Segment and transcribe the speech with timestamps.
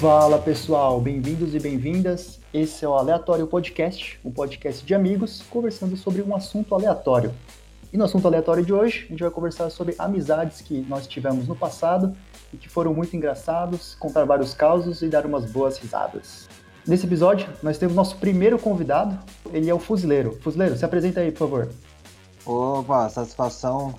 [0.00, 2.40] Fala pessoal, bem-vindos e bem-vindas.
[2.54, 7.34] Esse é o Aleatório Podcast, um podcast de amigos conversando sobre um assunto aleatório.
[7.92, 11.46] E no assunto aleatório de hoje, a gente vai conversar sobre amizades que nós tivemos
[11.46, 12.16] no passado
[12.50, 16.48] e que foram muito engraçados, contar vários causos e dar umas boas risadas.
[16.86, 19.18] Nesse episódio, nós temos nosso primeiro convidado,
[19.52, 20.38] ele é o Fuzileiro.
[20.40, 21.68] Fuzileiro, se apresenta aí, por favor.
[22.46, 23.94] Opa, satisfação.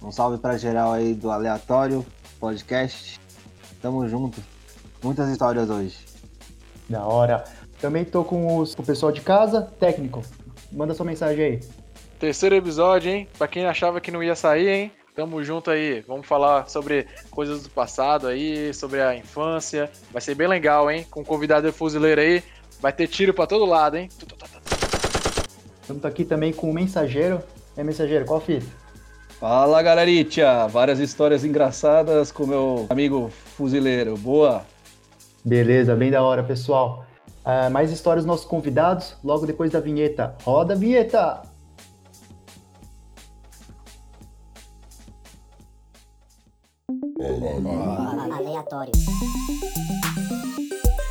[0.00, 2.06] Um salve pra geral aí do Aleatório
[2.38, 3.18] Podcast.
[3.82, 4.53] Tamo junto.
[5.04, 5.98] Muitas histórias hoje.
[6.88, 7.44] Da hora.
[7.78, 10.22] Também tô com os, o pessoal de casa, técnico.
[10.72, 11.60] Manda sua mensagem aí.
[12.18, 13.28] Terceiro episódio, hein?
[13.36, 14.92] Pra quem achava que não ia sair, hein?
[15.14, 16.00] Tamo junto aí.
[16.08, 19.90] Vamos falar sobre coisas do passado aí, sobre a infância.
[20.10, 21.06] Vai ser bem legal, hein?
[21.10, 22.42] Com o convidado fuzileiro aí.
[22.80, 24.08] Vai ter tiro pra todo lado, hein?
[25.82, 27.42] Estamos aqui também com o mensageiro.
[27.76, 28.66] É mensageiro, qual fita?
[29.38, 30.66] Fala galeritia!
[30.66, 34.16] Várias histórias engraçadas com meu amigo fuzileiro.
[34.16, 34.64] Boa!
[35.44, 37.04] Beleza, bem da hora, pessoal.
[37.44, 40.34] Uh, mais histórias dos nossos convidados, logo depois da vinheta.
[40.42, 41.42] Roda a vinheta!
[48.32, 48.92] Aleatório.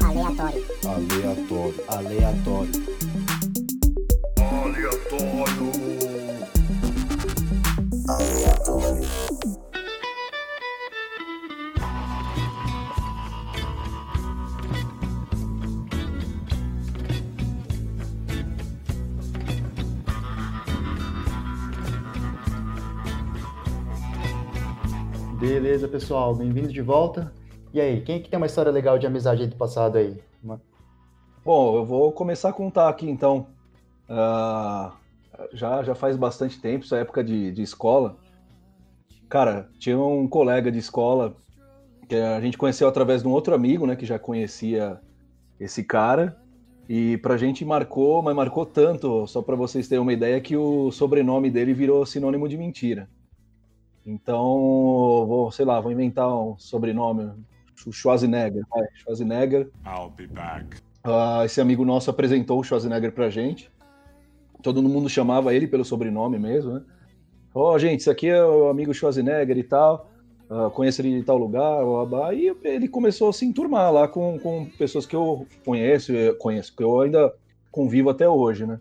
[0.01, 0.63] Aleatório.
[0.87, 1.83] Aleatório.
[1.87, 2.71] Aleatório.
[4.39, 5.33] Aleatório.
[8.09, 9.62] Aleatório.
[25.53, 27.31] Beleza, pessoal, bem-vindos de volta.
[27.71, 30.19] E aí, quem é que tem uma história legal de amizade aí do passado aí?
[31.45, 33.45] Bom, eu vou começar a contar aqui então.
[34.09, 34.91] Uh,
[35.53, 38.17] já, já faz bastante tempo, essa época de, de escola.
[39.29, 41.35] Cara, tinha um colega de escola
[42.09, 44.99] que a gente conheceu através de um outro amigo, né, que já conhecia
[45.59, 46.35] esse cara.
[46.89, 50.89] E pra gente marcou, mas marcou tanto, só para vocês terem uma ideia, que o
[50.89, 53.07] sobrenome dele virou sinônimo de mentira.
[54.05, 57.31] Então, vou, sei lá, vou inventar um sobrenome.
[57.91, 59.69] Schwarzenegger, vai, Schwarzenegger.
[59.85, 60.77] I'll be back.
[61.05, 63.69] Uh, esse amigo nosso apresentou o Schwarzenegger pra gente.
[64.61, 66.81] Todo mundo chamava ele pelo sobrenome mesmo, né?
[67.53, 70.09] Ó, oh, gente, isso aqui é o amigo Schwarzenegger e tal.
[70.49, 74.39] Uh, conheço ele de tal lugar, blá, e ele começou a se enturmar lá com,
[74.39, 77.33] com pessoas que eu conheço, conheço, que eu ainda
[77.71, 78.79] convivo até hoje, né?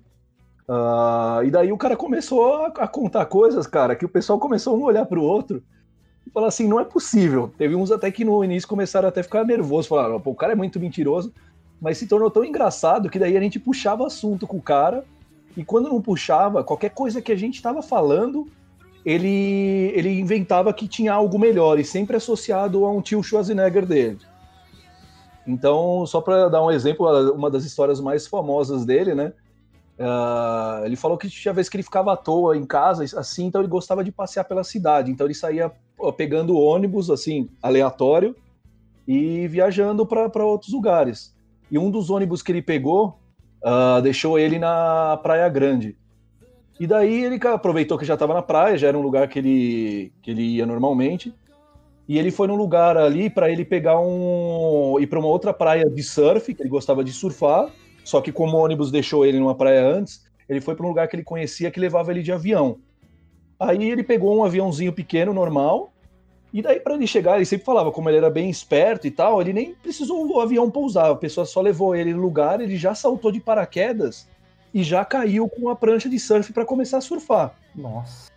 [0.73, 4.75] Uh, e daí o cara começou a, a, contar coisas, cara, que o pessoal começou
[4.75, 5.63] a um olhar pro outro
[6.27, 7.53] e falar assim, não é possível.
[7.59, 10.53] Teve uns até que no início começaram até a ficar nervosos, falaram, pô, o cara
[10.53, 11.31] é muito mentiroso,
[11.79, 15.05] mas se tornou tão engraçado que daí a gente puxava assunto com o cara
[15.55, 18.47] e quando não puxava, qualquer coisa que a gente estava falando,
[19.05, 24.21] ele, ele inventava que tinha algo melhor e sempre associado a um tio Schwarzenegger dele.
[25.47, 29.35] Então, só para dar um exemplo, uma das histórias mais famosas dele, né?
[29.99, 33.61] Uh, ele falou que tinha vez que ele ficava à toa em casa, assim, então
[33.61, 35.11] ele gostava de passear pela cidade.
[35.11, 35.71] Então ele saía
[36.17, 38.35] pegando ônibus, assim, aleatório,
[39.07, 41.35] e viajando para outros lugares.
[41.71, 43.19] E um dos ônibus que ele pegou
[43.63, 45.97] uh, deixou ele na Praia Grande.
[46.81, 50.13] E daí ele aproveitou que já estava na praia, já era um lugar que ele,
[50.23, 51.33] que ele ia normalmente.
[52.09, 54.99] E ele foi num lugar ali para ele pegar um.
[54.99, 57.71] ir para uma outra praia de surf, que ele gostava de surfar
[58.05, 61.09] só que como o ônibus deixou ele numa praia antes, ele foi para um lugar
[61.09, 62.79] que ele conhecia que levava ele de avião.
[63.59, 65.93] Aí ele pegou um aviãozinho pequeno, normal,
[66.53, 69.41] e daí para ele chegar, ele sempre falava, como ele era bem esperto e tal,
[69.41, 72.95] ele nem precisou o avião pousar, a pessoa só levou ele no lugar, ele já
[72.95, 74.29] saltou de paraquedas
[74.75, 77.55] e já caiu com a prancha de surf para começar a surfar.
[77.75, 78.31] Nossa.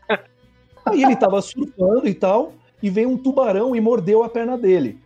[0.85, 4.99] Aí ele tava surfando e tal, e veio um tubarão e mordeu a perna dele.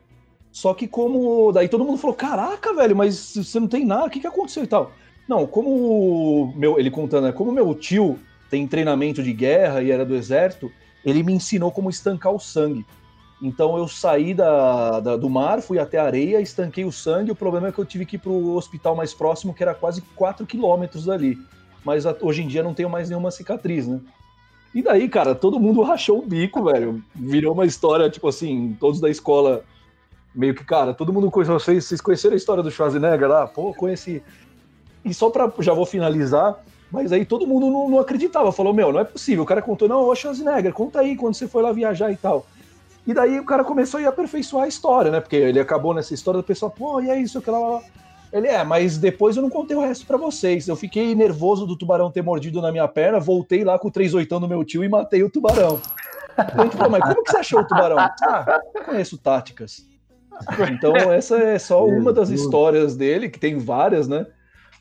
[0.59, 1.53] Só que como.
[1.53, 4.61] Daí todo mundo falou: caraca, velho, mas você não tem nada, o que, que aconteceu
[4.61, 4.91] e tal?
[5.26, 8.20] Não, como meu, ele contando, né, como meu tio
[8.50, 10.70] tem treinamento de guerra e era do exército,
[11.06, 12.85] ele me ensinou como estancar o sangue.
[13.41, 17.32] Então eu saí da, da, do mar, fui até a areia, estanquei o sangue.
[17.32, 19.73] O problema é que eu tive que ir para o hospital mais próximo, que era
[19.73, 21.38] quase 4 quilômetros dali.
[21.85, 24.02] Mas a, hoje em dia não tenho mais nenhuma cicatriz, né?
[24.76, 27.02] E daí, cara, todo mundo rachou o bico, velho.
[27.16, 29.64] Virou uma história, tipo assim, todos da escola
[30.34, 33.47] meio que, cara, todo mundo conhece vocês, vocês conheceram a história do Schwarzenegger lá?
[33.47, 34.23] Pô, conheci.
[35.03, 38.91] E só pra, já vou finalizar, mas aí todo mundo não, não acreditava, falou, meu,
[38.91, 39.43] não é possível.
[39.43, 42.46] O cara contou, não, ô Schwarzenegger, conta aí quando você foi lá viajar e tal.
[43.08, 45.20] E daí o cara começou a aperfeiçoar a história, né?
[45.20, 47.82] Porque ele acabou nessa história do pessoal, pô, e é isso, que lá,
[48.32, 50.67] Ele é, mas depois eu não contei o resto para vocês.
[50.67, 54.40] Eu fiquei nervoso do tubarão ter mordido na minha perna, voltei lá com o 38
[54.40, 55.82] no meu tio e matei o tubarão.
[56.37, 57.97] A gente falou, mas como que você achou o tubarão?
[57.97, 59.89] Ah, conheço táticas.
[60.72, 64.26] Então essa é só uma das histórias dele, que tem várias, né?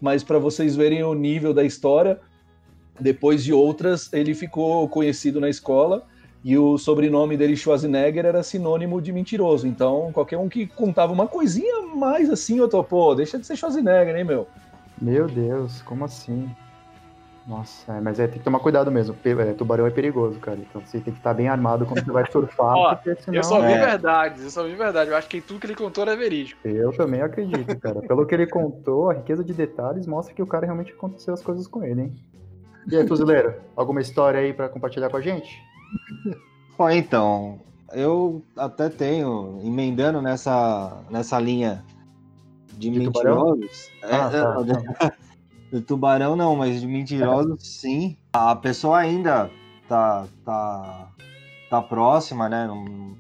[0.01, 2.21] Mas para vocês verem o nível da história,
[3.01, 6.07] depois de outras, ele ficou conhecido na escola
[6.45, 9.67] e o sobrenome dele, Schwarzenegger, era sinônimo de mentiroso.
[9.67, 13.57] Então, qualquer um que contava uma coisinha mais assim, eu tô, pô, deixa de ser
[13.57, 14.47] Schwarzenegger, hein, meu?
[15.01, 16.49] Meu Deus, como assim?
[17.49, 19.17] Nossa, é, mas é, tem que tomar cuidado mesmo.
[19.25, 20.59] É, tubarão é perigoso, cara.
[20.59, 23.39] Então você tem que estar bem armado quando você vai surfar, Ó, porque senão.
[23.39, 23.87] Eu só vi é.
[23.87, 25.11] verdades, eu só vi verdade.
[25.11, 26.61] Eu acho que tudo que ele contou era verídico.
[26.69, 28.03] Eu também acredito, cara.
[28.03, 31.43] Pelo que ele contou, a riqueza de detalhes mostra que o cara realmente aconteceu as
[31.43, 32.17] coisas com ele, hein?
[32.87, 35.59] E aí, fuzileiro, alguma história aí pra compartilhar com a gente?
[36.77, 37.61] Bom, então,
[37.95, 41.83] eu até tenho, emendando nessa, nessa linha
[42.77, 43.57] de, De tubarão?
[43.57, 43.91] mentirosos.
[44.03, 45.13] Ah, é, tá,
[45.73, 48.17] é, de tubarão não, mas de mentirosos sim.
[48.33, 49.51] A pessoa ainda
[49.89, 51.09] tá, tá,
[51.71, 52.67] tá próxima, né?
[52.67, 53.17] Não,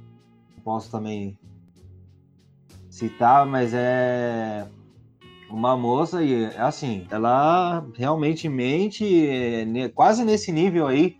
[0.64, 1.38] posso também
[2.90, 4.66] citar, mas é
[5.50, 11.16] uma moça e assim, ela realmente mente é, ne- quase nesse nível aí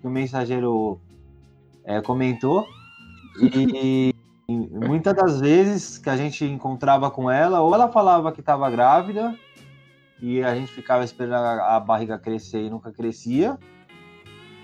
[0.00, 1.00] que o mensageiro
[1.84, 2.66] é, comentou.
[3.40, 4.14] E,
[4.48, 8.70] e muitas das vezes que a gente encontrava com ela, ou ela falava que estava
[8.70, 9.36] grávida
[10.20, 13.58] e a gente ficava esperando a, a barriga crescer e nunca crescia.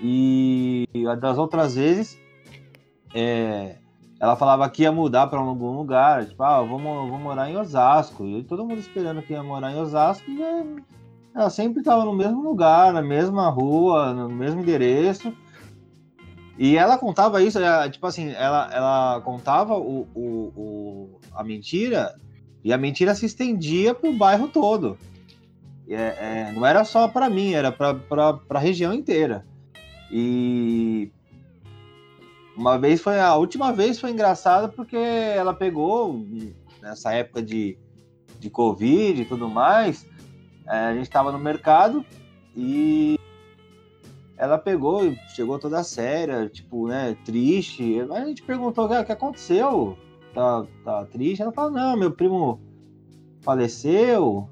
[0.03, 0.89] E
[1.21, 2.19] das outras vezes,
[3.15, 3.77] é,
[4.19, 8.27] ela falava que ia mudar para algum lugar, tipo, ah, vou, vou morar em Osasco.
[8.27, 10.65] E todo mundo esperando que ia morar em Osasco, e é,
[11.35, 15.33] ela sempre estava no mesmo lugar, na mesma rua, no mesmo endereço.
[16.59, 22.15] E ela contava isso, é, tipo assim, ela, ela contava o, o, o- a mentira
[22.63, 24.99] e a mentira se estendia pro bairro todo.
[25.89, 29.45] É- é, não era só para mim, era para a região inteira.
[30.11, 31.11] E
[32.57, 36.25] uma vez foi a última vez foi engraçada porque ela pegou
[36.81, 37.79] nessa época de,
[38.39, 40.07] de Covid e tudo mais.
[40.67, 42.05] é, a gente estava no mercado
[42.57, 43.19] e
[44.37, 48.01] ela pegou e chegou toda séria, tipo, né, triste.
[48.11, 49.97] A gente perguntou o que aconteceu.
[50.35, 51.43] Tá, tá triste?
[51.43, 52.61] Ela falou, não, meu primo
[53.41, 54.49] faleceu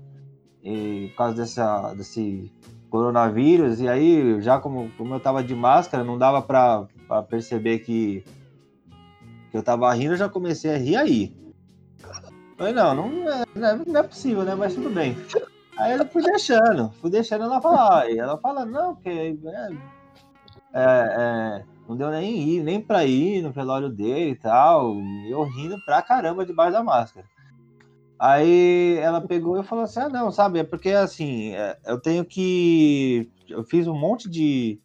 [0.63, 2.53] e, por causa dessa, desse
[2.91, 3.81] coronavírus.
[3.81, 6.87] E aí, já como, como eu tava de máscara, não dava pra
[7.29, 8.25] perceber que,
[9.51, 11.37] que eu tava rindo, eu já comecei a rir aí.
[12.57, 14.55] Falei, não, não é, não é- não é possível, né?
[14.55, 15.17] Mas tudo bem.
[15.79, 18.11] Aí eu fui deixando, fui deixando ela falar.
[18.11, 19.29] E ela fala, não, que é,
[20.75, 24.95] é, é, não deu nem ir, nem pra ir no velório dele e tal.
[24.95, 27.27] E eu rindo pra caramba debaixo da máscara.
[28.21, 32.23] Aí ela pegou e falou assim: ah, não, sabe, é porque assim, é, eu tenho
[32.23, 33.33] que.
[33.49, 34.79] Eu fiz um monte de,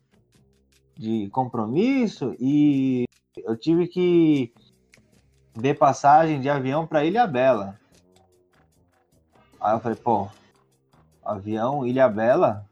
[0.96, 3.04] de compromisso e
[3.38, 4.54] eu tive que
[5.54, 7.78] ver passagem de avião para Ilha Bela.
[9.60, 10.30] Aí eu falei, pô,
[11.22, 12.66] avião Ilha Bela?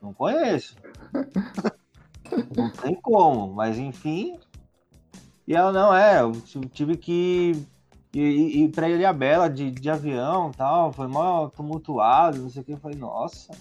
[0.00, 0.76] Não conheço.
[2.56, 4.38] não tem como, mas enfim.
[5.48, 6.30] E ela, não, é, eu
[6.72, 7.66] tive que
[8.12, 12.64] e, e, pra Ilha Bela de, de avião tal, foi mó tumultuado, não sei o
[12.64, 12.72] que.
[12.72, 13.52] Eu falei, nossa.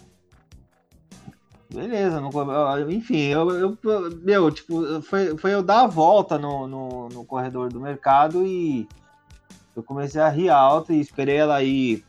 [1.69, 3.77] Beleza, não, enfim, eu, eu-
[4.23, 8.87] meu, tipo, foi, foi eu dar a volta no, no, no corredor do mercado e
[9.75, 12.05] eu comecei a rir alto e esperei ela ir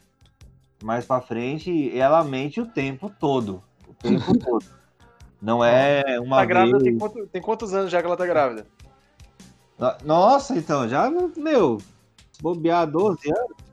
[0.80, 3.60] mais pra frente e ela mente o tempo todo.
[3.88, 4.64] O tempo todo.
[5.42, 6.84] Não é uma Tá grávida, vez.
[6.90, 8.64] tem, quanto- tem quantos anos já que ela tá grávida?
[10.04, 11.78] Nossa, então, já, meu,
[12.40, 13.68] bobear 12 anos.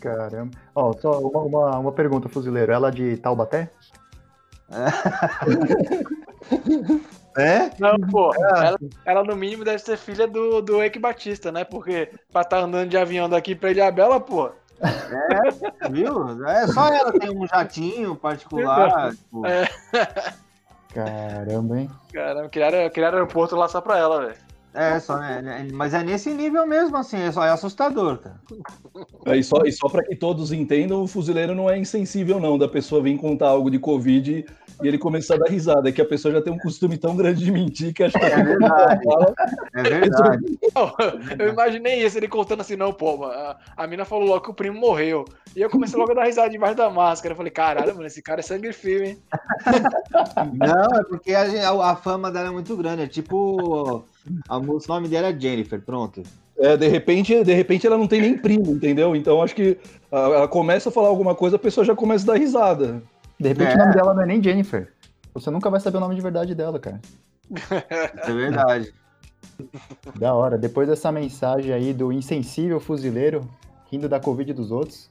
[0.00, 0.50] Caramba.
[0.74, 2.72] Ó, só uma, uma, uma pergunta, fuzileiro.
[2.72, 3.70] Ela é de Taubaté?
[7.36, 7.70] É?
[7.78, 11.64] Não, pô, ela, ela no mínimo deve ser filha do, do Eike Batista, né?
[11.64, 14.50] Porque pra estar andando de avião daqui pra Ilhabela, pô.
[15.90, 16.46] Viu?
[16.46, 19.12] É só ela tem um jatinho particular.
[19.12, 19.66] tipo, É.
[20.92, 21.90] Caramba, hein?
[22.12, 24.51] Caramba, criaram, criaram aeroporto lá só pra ela, velho.
[24.74, 28.40] É, só, é, é, mas é nesse nível mesmo, assim, é só é assustador, cara.
[29.26, 32.56] É, E só, e só para que todos entendam, o fuzileiro não é insensível, não,
[32.56, 34.44] da pessoa vir contar algo de Covid
[34.82, 35.88] e ele começar a dar risada.
[35.88, 38.24] É que a pessoa já tem um costume tão grande de mentir que acho que
[38.24, 39.00] É verdade.
[39.74, 40.58] É verdade.
[40.74, 40.94] Não,
[41.38, 44.54] eu imaginei isso, ele contando assim, não, pô, a, a mina falou logo que o
[44.54, 45.24] primo morreu.
[45.54, 47.32] E eu comecei logo a dar risada debaixo da máscara.
[47.32, 49.18] Eu falei, caralho, mano, esse cara é sangue frio, hein?
[50.54, 53.02] Não, é porque a, a- a fama dela é muito grande.
[53.02, 54.04] É tipo.
[54.48, 56.22] A, o nome dela é Jennifer, pronto.
[56.58, 59.16] É, de repente, de repente ela não tem nem primo, entendeu?
[59.16, 59.78] Então acho que
[60.10, 63.02] ela começa a falar alguma coisa, a pessoa já começa a dar risada.
[63.38, 63.74] De repente É.
[63.74, 64.92] o nome dela não é nem Jennifer.
[65.34, 67.00] Você nunca vai saber o nome de verdade dela, cara.
[67.50, 68.94] Isso é verdade.
[70.18, 70.56] Da hora.
[70.58, 73.48] Depois dessa mensagem aí do insensível fuzileiro,
[73.90, 75.10] rindo da Covid dos outros,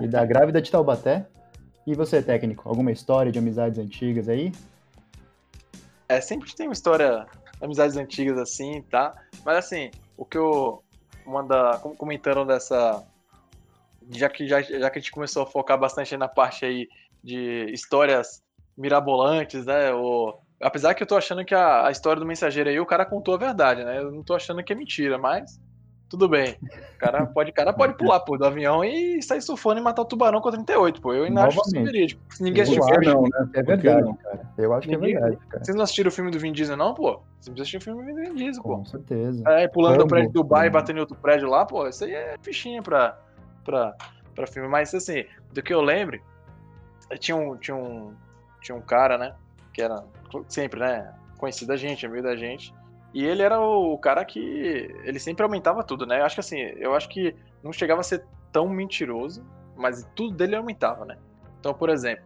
[0.00, 1.26] e da grávida de Taubaté.
[1.86, 4.52] E você, técnico, alguma história de amizades antigas aí?
[6.08, 7.26] É, sempre tem uma história,
[7.64, 9.12] amizades antigas assim, tá?
[9.44, 10.82] Mas assim, o que eu.
[11.26, 13.02] Uma da, como comentando dessa.
[14.10, 16.86] Já que, já, já que a gente começou a focar bastante na parte aí
[17.22, 18.42] de histórias
[18.76, 19.92] mirabolantes, né?
[19.94, 23.06] O, apesar que eu tô achando que a, a história do mensageiro aí, o cara
[23.06, 23.98] contou a verdade, né?
[23.98, 25.58] Eu não tô achando que é mentira, mas
[26.08, 26.56] tudo bem.
[26.94, 30.04] O cara pode, cara pode pular pô, do avião e sair surfando e matar o
[30.04, 31.12] tubarão com 38, pô.
[31.12, 31.92] Eu ainda acho isso Novamente.
[31.92, 32.22] verídico.
[32.40, 33.48] Ninguém assistiu filme, não, né?
[33.54, 34.14] É verdade, não?
[34.16, 34.40] cara.
[34.58, 35.64] Eu acho que é Ninguém- verdade, cara.
[35.64, 37.20] vocês não assistiram o filme do Vin Diesel, não, pô?
[37.40, 38.76] Você precisa assistir o filme do Vin Diesel, pô.
[38.76, 39.42] Com certeza.
[39.48, 42.12] É, pulando do prédio de Dubai e batendo em outro prédio lá, pô, isso aí
[42.12, 43.18] é fichinha pra,
[43.64, 43.94] pra,
[44.34, 44.68] pra filme.
[44.68, 46.20] Mas assim, do que eu lembro,
[47.18, 48.12] tinha um, tinha um,
[48.62, 49.34] tinha um cara, né,
[49.72, 50.04] que era
[50.48, 52.72] sempre, né, conhecido da gente, amigo da gente.
[53.14, 54.40] E ele era o cara que.
[55.04, 56.20] Ele sempre aumentava tudo, né?
[56.20, 60.34] Eu acho que assim, eu acho que não chegava a ser tão mentiroso, mas tudo
[60.36, 61.16] dele aumentava, né?
[61.60, 62.24] Então, por exemplo,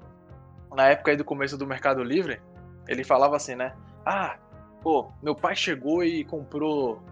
[0.74, 2.40] na época aí do começo do Mercado Livre,
[2.88, 3.74] ele falava assim, né?
[4.04, 4.38] Ah,
[4.82, 7.02] pô, meu pai chegou e comprou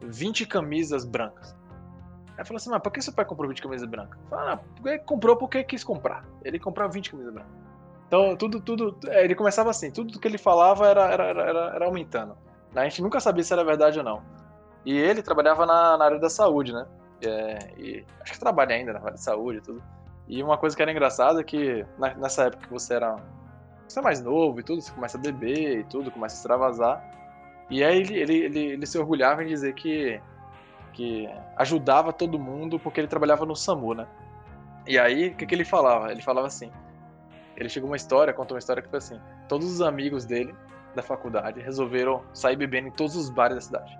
[0.00, 1.54] 20 camisas brancas.
[2.38, 4.20] Aí falou assim, mas por que seu pai comprou 20 camisas brancas?
[4.30, 4.52] Fala,
[4.84, 6.24] ah, comprou porque quis comprar.
[6.44, 7.52] Ele comprou 20 camisas brancas.
[8.06, 8.96] Então, tudo, tudo.
[9.08, 12.36] é, ele começava assim, tudo que ele falava era, era, era- era aumentando.
[12.82, 14.22] A gente nunca sabia se era verdade ou não.
[14.84, 16.86] E ele trabalhava na, na área da saúde, né?
[17.22, 19.82] É, e acho que trabalha ainda na área de saúde e tudo.
[20.28, 23.16] E uma coisa que era engraçada é que na- nessa época que você era.
[23.88, 27.02] Você é mais novo e tudo, você começa a beber e tudo, começa a extravasar.
[27.70, 30.20] E aí ele, ele, ele, ele se orgulhava em dizer que,
[30.92, 34.06] que ajudava todo mundo porque ele trabalhava no SAMU, né?
[34.86, 36.12] E aí, o que, que ele falava?
[36.12, 36.70] Ele falava assim.
[37.56, 40.54] Ele chegou uma história, contou uma história que foi assim: todos os amigos dele
[40.96, 43.98] da faculdade resolveram sair bebendo em todos os bares da cidade.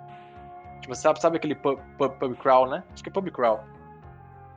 [0.80, 2.82] Tipo, sabe, sabe aquele pub, pub, pub crawl, né?
[2.92, 3.60] Acho que é pub crawl.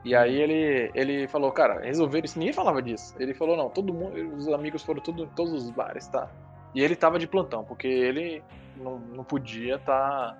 [0.04, 2.38] E aí ele, ele falou, cara, resolveram isso.
[2.38, 3.14] Ninguém falava disso.
[3.18, 6.28] Ele falou, não, todo mundo, os amigos foram tudo todos os bares, tá?
[6.74, 8.42] E ele tava de plantão, porque ele
[8.76, 10.38] não, não podia tá,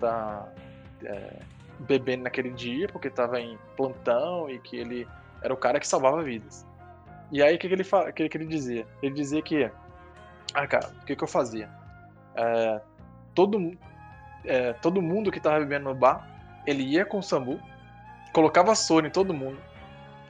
[0.00, 0.48] tá
[1.04, 1.38] é,
[1.80, 5.06] bebendo naquele dia, porque tava em plantão e que ele
[5.42, 6.66] era o cara que salvava vidas.
[7.30, 8.86] E aí o que, que, ele, que, que ele dizia?
[9.02, 9.70] Ele dizia que,
[10.56, 11.68] ah, cara, o que, que eu fazia?
[12.34, 12.80] É,
[13.34, 13.76] todo,
[14.42, 16.26] é, todo mundo que tava bebendo no bar,
[16.66, 17.60] ele ia com o Sambu,
[18.32, 19.58] colocava soro em todo mundo,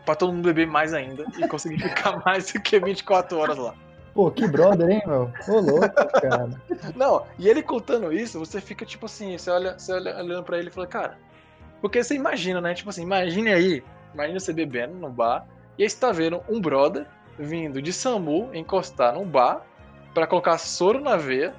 [0.04, 3.73] pra todo mundo beber mais ainda e conseguir ficar mais do que 24 horas lá.
[4.12, 5.30] Pô, que brother, hein, meu?
[5.47, 6.50] Ô, louco, cara.
[6.97, 10.59] Não, e ele contando isso, você fica tipo assim, você olha, você olha olhando pra
[10.59, 11.18] ele e fala, cara,
[11.80, 12.75] porque você imagina, né?
[12.75, 15.47] Tipo assim, imagine aí, imagina você bebendo no bar,
[15.78, 17.06] e aí você tá vendo um brother
[17.38, 19.64] vindo de SAMU encostar num bar
[20.16, 21.54] pra colocar soro na veia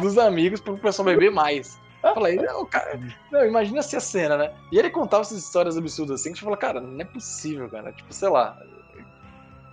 [0.00, 1.76] dos amigos pro pessoal beber mais.
[2.04, 2.98] Eu falei, não, cara,
[3.32, 4.54] não, imagina se a cena, né?
[4.70, 7.92] E ele contava essas histórias absurdas assim, que você fala, cara, não é possível, cara.
[7.92, 8.56] Tipo, sei lá.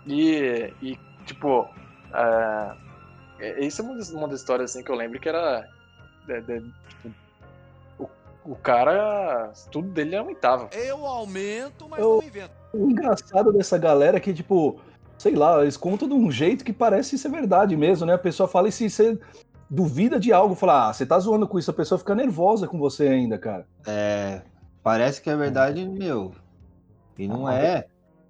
[0.08, 1.70] E, e tipo,
[2.12, 2.72] é,
[3.40, 5.70] é, isso é uma das, uma das histórias assim que eu lembro que era.
[6.26, 7.12] de- de- tipo,
[8.00, 8.10] o,
[8.44, 9.54] o cara.
[9.72, 10.68] Tudo dele aumentava.
[10.74, 12.52] Eu aumento, mas Eu- não invento.
[12.74, 14.82] O engraçado dessa galera é que, tipo,
[15.26, 18.14] sei lá, eles contam de um jeito que parece ser verdade mesmo, né?
[18.14, 19.18] A pessoa fala e se você
[19.68, 22.78] duvida de algo, fala, ah, você tá zoando com isso, a pessoa fica nervosa com
[22.78, 23.66] você ainda, cara.
[23.88, 24.44] É,
[24.84, 26.32] parece que é verdade, meu.
[27.18, 27.88] E não é.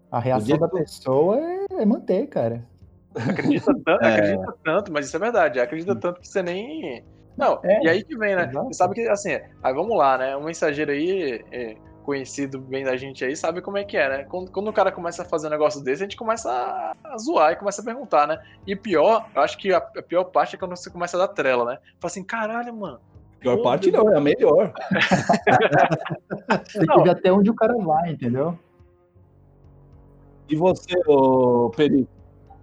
[0.09, 2.65] A reação da pessoa é, é manter, cara.
[3.13, 4.13] Acredita tanto, É.
[4.13, 5.59] acredita tanto, mas isso é verdade.
[5.59, 7.03] Acredita tanto que você nem.
[7.35, 8.45] Não, É, e aí que vem, né?
[8.45, 8.67] exato.
[8.67, 10.37] Você sabe que, assim, aí vamos lá, né?
[10.37, 11.75] Um mensageiro aí, é,
[12.05, 14.23] conhecido bem da gente aí, sabe como é que é, né?
[14.25, 17.17] Quando, quando o cara começa a fazer um negócio desse, a gente começa a, a
[17.17, 18.39] zoar e começa a perguntar, né?
[18.67, 21.29] E pior, eu acho que a, a pior parte é quando você começa a dar
[21.29, 21.79] trela, né?
[21.99, 22.99] Fala assim, caralho, mano.
[23.39, 24.71] Pior parte não, é a melhor.
[26.71, 27.03] Tem que Não.
[27.03, 28.57] ver até onde o cara vai, entendeu?
[30.47, 32.07] E você, ô Peri,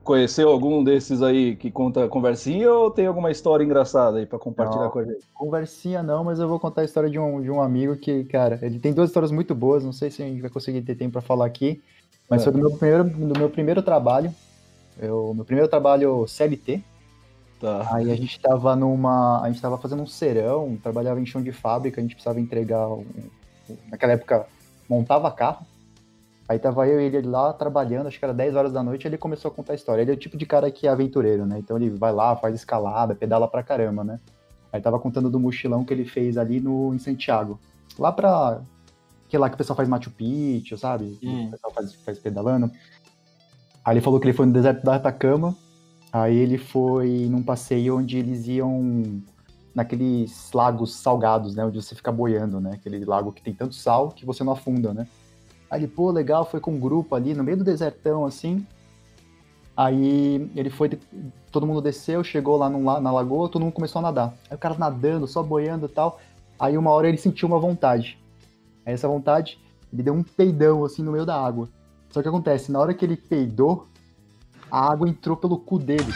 [0.03, 4.85] conheceu algum desses aí que conta conversinha ou tem alguma história engraçada aí pra compartilhar
[4.85, 4.91] Não.
[4.91, 5.21] com a gente?
[5.35, 8.59] Conversinha não, mas eu vou contar a história de um, de um amigo que, cara,
[8.63, 11.13] ele tem duas histórias muito boas, não sei se a gente vai conseguir ter tempo
[11.13, 11.83] pra falar aqui,
[12.29, 12.45] mas É.
[12.45, 14.33] foi do meu primeiro, do meu primeiro trabalho,
[14.99, 16.83] eu, meu primeiro trabalho CLT,
[17.61, 17.89] Tá.
[17.95, 21.53] aí a gente tava numa, a gente tava fazendo um serão, trabalhava em chão de
[21.53, 23.05] fábrica, a gente precisava entregar, um-
[23.89, 24.47] naquela época,
[24.89, 25.65] montava carro,
[26.49, 29.17] aí tava eu e ele lá trabalhando, acho que era 10 horas da noite, ele
[29.17, 31.59] começou a contar a história, ele é o tipo de cara que é aventureiro, né,
[31.59, 34.21] então ele vai lá, faz escalada, pedala pra caramba, né,
[34.73, 37.61] Aí tava contando do mochilão que ele fez ali no, em Santiago.
[37.99, 38.63] Lá pra.
[39.29, 41.19] Que é lá que o pessoal faz Machu Picchu, sabe?
[41.23, 41.49] Hum.
[41.49, 42.71] O pessoal faz, faz pedalando.
[43.85, 45.55] Aí ele falou que ele foi no deserto da Atacama.
[46.11, 49.23] Aí ele foi num passeio onde eles iam
[49.75, 51.65] naqueles lagos salgados, né?
[51.65, 52.73] Onde você fica boiando, né?
[52.75, 55.07] Aquele lago que tem tanto sal que você não afunda, né?
[55.73, 58.67] Aí ele, pô, legal, foi com um grupo ali no meio do desertão, assim.
[59.75, 60.91] Aí ele foi,
[61.51, 64.35] todo mundo desceu, chegou lá la- na lagoa, todo mundo começou a nadar.
[64.51, 66.21] Aí o cara nadando, só boiando e tal.
[66.61, 68.19] Aí uma hora ele sentiu uma vontade.
[68.85, 69.59] Aí essa vontade,
[69.91, 71.71] ele deu um peidão assim no meio da água.
[72.11, 73.87] Só que acontece, na hora que ele peidou,
[74.71, 76.13] a água entrou pelo cu dele.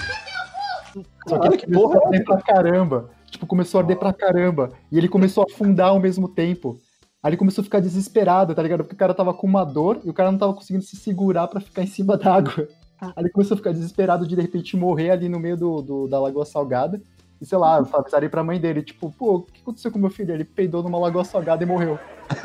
[1.26, 3.10] Só que ele que começou porra a arder pra caramba.
[3.30, 4.72] Tipo, começou a arder pra caramba.
[4.92, 6.78] E ele começou a afundar ao mesmo tempo.
[7.26, 8.85] Aí ele começou a ficar desesperado, tá ligado?
[8.85, 11.49] Porque o cara tava com uma dor e o cara não tava conseguindo se segurar
[11.49, 12.68] pra ficar em cima d'água.
[13.00, 16.06] Aí ele começou a ficar desesperado de de repente morrer ali no meio do, do-
[16.06, 17.02] da Lagoa Salgada.
[17.40, 20.09] E sei lá, eu avisaria pra mãe dele, tipo, pô, o que aconteceu com meu
[20.09, 20.33] filho?
[20.33, 21.99] Ele peidou numa Lagoa Salgada e morreu.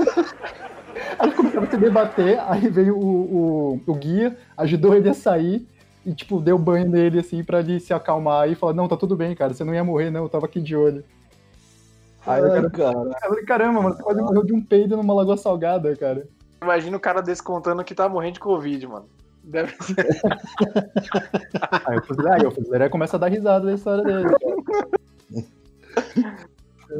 [1.19, 5.13] aí ele começou a se debater, aí veio o, o, o guia, ajudou ele a
[5.13, 5.67] sair
[6.03, 9.15] e, tipo, deu banho nele, assim, pra ele se acalmar e falar, não, tá tudo
[9.15, 11.03] bem, cara, você não ia morrer, não, eu tava aqui de olho.
[12.25, 12.97] Aí o Ai, cara, cara.
[12.97, 16.27] eu falei, caramba, mano, você quase morreu de um peido numa Lagoa Salgada, cara.
[16.61, 19.09] Imagina o cara desse contando que tá morrendo de Covid, mano.
[19.43, 19.95] Deve ser.
[21.87, 24.35] Aí o fuzileiro, aí o fuzileiro começa a dar risada da história dele.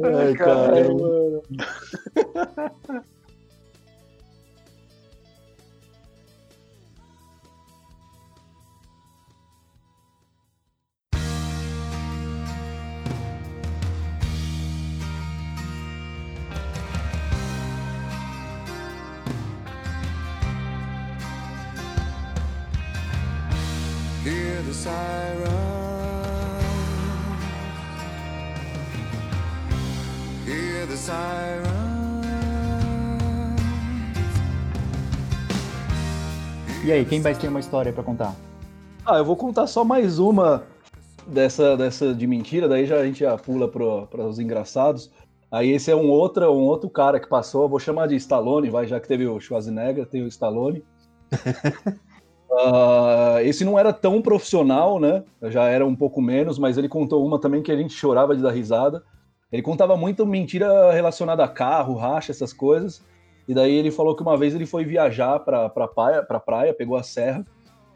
[0.02, 0.92] Ai, cara.
[0.92, 1.42] mano.
[24.66, 25.50] the siren.
[30.46, 31.82] Hear the siren.
[36.84, 38.34] E aí, quem mais tem uma história pra contar?
[39.06, 40.64] Ah, eu vou contar só mais uma
[41.26, 45.10] dessa, dessa de mentira, daí já a gente já pula para os engraçados.
[45.50, 48.86] Aí esse é um outro, um outro cara que passou, vou chamar de Stallone, vai,
[48.86, 50.82] já que teve o Schwarzenegger, tem o Stallone.
[52.54, 55.24] Ah, esse não era tão profissional, né?
[55.44, 58.42] Já era um pouco menos, mas ele contou uma também que a gente chorava de
[58.42, 59.02] dar risada.
[59.50, 63.02] Ele contava muito mentira relacionada a carro, racha, essas coisas.
[63.48, 66.74] E daí ele falou que uma vez ele foi viajar pra, pra, praia, pra praia,
[66.74, 67.44] pegou a serra,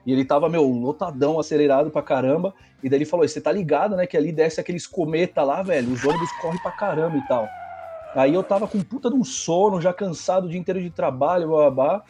[0.04, 2.54] e ele tava, meu, lotadão, acelerado pra caramba.
[2.82, 4.06] E daí ele falou: você tá ligado, né?
[4.06, 5.92] Que ali desce aqueles cometa lá, velho.
[5.92, 7.48] Os ônibus correm pra caramba e tal.
[8.14, 11.50] Aí eu tava com puta de um sono, já cansado o dia inteiro de trabalho,
[11.50, 12.02] babá.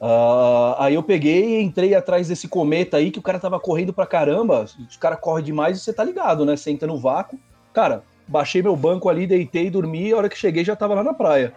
[0.00, 3.92] Ah, aí eu peguei e entrei atrás desse cometa aí, que o cara tava correndo
[3.92, 4.64] pra caramba.
[4.64, 6.56] Os caras correm demais e você tá ligado, né?
[6.56, 7.38] Você entra no vácuo.
[7.72, 10.12] Cara, baixei meu banco ali, deitei, dormi.
[10.12, 11.52] A hora que cheguei já tava lá na praia.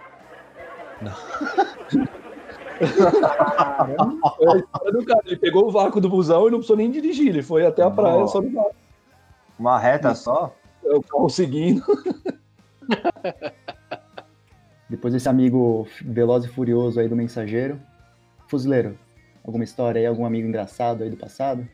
[5.08, 5.21] Cara.
[5.25, 7.30] Ele pegou o vácuo do busão e não precisou nem dirigir.
[7.30, 8.34] Ele foi até a praia Nossa.
[8.34, 8.75] só no vácuo.
[9.58, 10.56] Uma reta só?
[10.84, 11.84] É O carro seguindo.
[14.89, 17.80] Depois desse amigo veloz e furioso aí do mensageiro.
[18.50, 18.98] Fuzileiro,
[19.46, 21.70] alguma história aí, algum amigo engraçado aí do passado?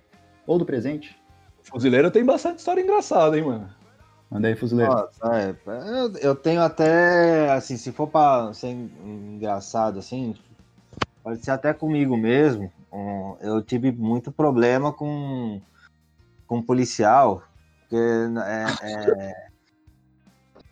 [0.45, 1.17] Ou do presente?
[1.63, 3.69] Fuzileiro tem bastante história engraçada, hein, mano.
[4.29, 4.91] Manda aí, fuzileiro.
[4.91, 5.55] Nossa, é,
[5.89, 10.35] eu, eu tenho até, assim, se for pra ser engraçado, assim,
[11.23, 12.69] pode ser até comigo mesmo.
[13.39, 15.61] eu tive muito problema com,
[16.45, 17.41] com policial,
[17.79, 19.33] porque é, é,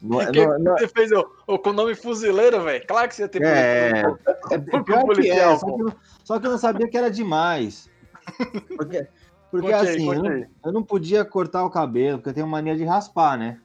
[0.04, 2.86] não é- Que- não- não- Você fez o, o com o nome fuzileiro, velho?
[2.86, 4.04] Claro que você ia ter É,
[4.52, 7.90] é policial, é, só que, eu, só que eu não sabia que era demais.
[8.78, 9.08] Porque,
[9.52, 12.34] porque Conte aí, assim, conte eu, não, eu não podia cortar o cabelo, porque eu
[12.34, 13.60] tenho mania de raspar, né?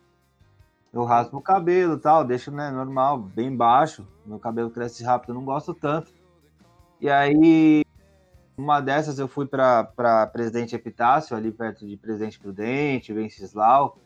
[0.92, 4.06] Eu raspo o cabelo e tal, deixo né, normal, bem baixo.
[4.26, 6.12] Meu cabelo cresce rápido, eu não gosto tanto.
[7.00, 7.84] E aí,
[8.56, 13.98] uma dessas eu fui para Presidente Epitácio, ali perto de Presidente Prudente, Venceslau.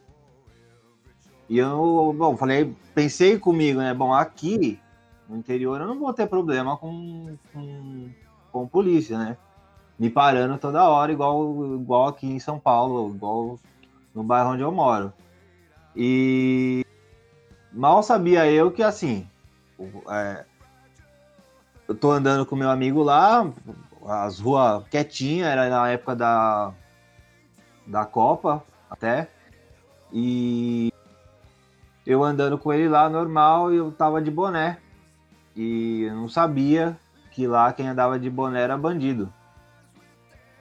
[1.48, 3.92] E eu, bom, falei, pensei comigo, né?
[3.92, 4.80] Bom, aqui
[5.28, 8.10] no interior eu não vou ter problema com, com,
[8.50, 9.36] com polícia, né?
[9.98, 13.58] Me parando toda hora, igual, igual aqui em São Paulo, igual
[14.14, 15.12] no bairro onde eu moro.
[15.94, 16.84] E
[17.72, 19.26] mal sabia eu que assim,
[20.08, 20.44] é,
[21.88, 23.50] eu tô andando com meu amigo lá,
[24.06, 26.72] as ruas quietinhas, era na época da,
[27.86, 29.28] da Copa até,
[30.12, 30.91] e
[32.06, 34.78] eu andando com ele lá normal e eu tava de boné.
[35.54, 36.96] E eu não sabia
[37.30, 39.32] que lá quem andava de boné era bandido.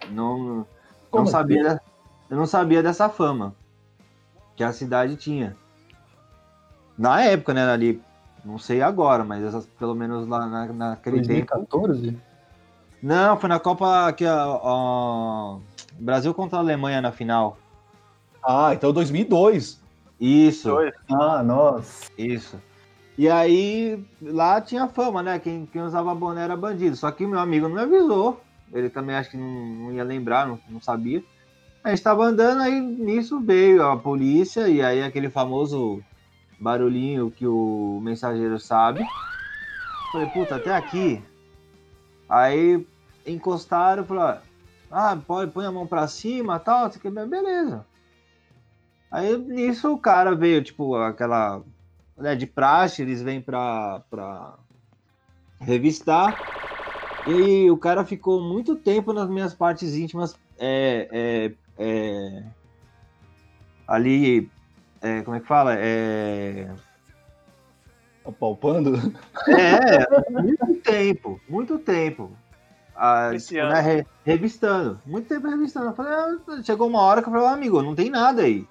[0.09, 0.67] Não, não
[1.09, 1.31] Como assim?
[1.31, 1.81] sabia,
[2.29, 3.55] eu não sabia dessa fama
[4.55, 5.55] que a cidade tinha.
[6.97, 8.01] Na época, né, ali,
[8.43, 11.47] não sei agora, mas essas- pelo menos lá na, naquele tempo.
[11.55, 12.17] 2014?
[13.01, 15.57] Não, foi na Copa que a, a-
[15.93, 17.57] Brasil contra a Alemanha na final.
[18.43, 19.79] Ah, então 2002.
[20.21, 20.69] Isso.
[20.69, 20.93] Dois.
[21.09, 22.11] Ah, nossa.
[22.15, 22.61] Isso.
[23.17, 25.39] E aí, lá tinha fama, né?
[25.39, 26.95] Quem, quem usava boné era bandido.
[26.95, 28.39] Só que meu amigo não me avisou.
[28.71, 31.23] Ele também acho que não, não ia lembrar, não, não sabia.
[31.83, 36.01] A gente tava andando, aí nisso veio a polícia, e aí aquele famoso
[36.59, 39.03] barulhinho que o mensageiro sabe.
[40.11, 41.21] Falei, puta, até aqui.
[42.29, 42.85] Aí
[43.25, 44.41] encostaram, falaram,
[44.91, 47.85] ah, pode, põe a mão pra cima tal, você quer beleza.
[49.11, 51.61] Aí nisso o cara veio, tipo, aquela
[52.17, 54.57] né, de praxe, eles vêm pra, pra
[55.59, 56.39] revistar.
[57.25, 62.43] E o cara ficou muito tempo nas minhas partes íntimas é, é, é,
[63.87, 64.49] ali.
[65.01, 65.75] é, como é que fala?
[65.77, 66.67] É,
[68.25, 68.93] Apalpando?
[69.49, 72.31] é, muito tempo, muito tempo.
[72.95, 75.87] Ah, né, re- revistando, muito tempo revistando.
[75.87, 78.65] Eu falei, ah, chegou uma hora que eu falei, "Ah, amigo, não tem nada aí.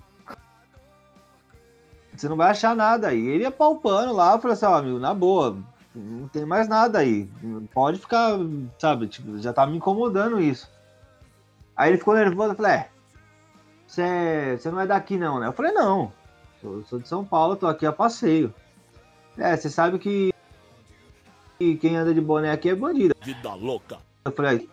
[2.20, 3.26] Você não vai achar nada aí.
[3.28, 5.56] Ele ia palpando lá, eu falei assim, ó, amigo, na boa,
[5.94, 7.30] não tem mais nada aí.
[7.72, 8.38] Pode ficar,
[8.78, 10.70] sabe, tipo, já tá me incomodando isso.
[11.74, 12.90] Aí ele ficou nervoso, eu falei, é,
[13.86, 15.46] você você não é daqui não, né?
[15.46, 16.12] Eu falei, não,
[16.62, 18.54] eu sou de São Paulo, tô aqui a passeio.
[19.38, 20.30] É, você sabe que,
[21.58, 23.14] que quem anda de boné aqui é bandido.
[23.22, 23.96] Vida louca.
[24.26, 24.68] Eu falei,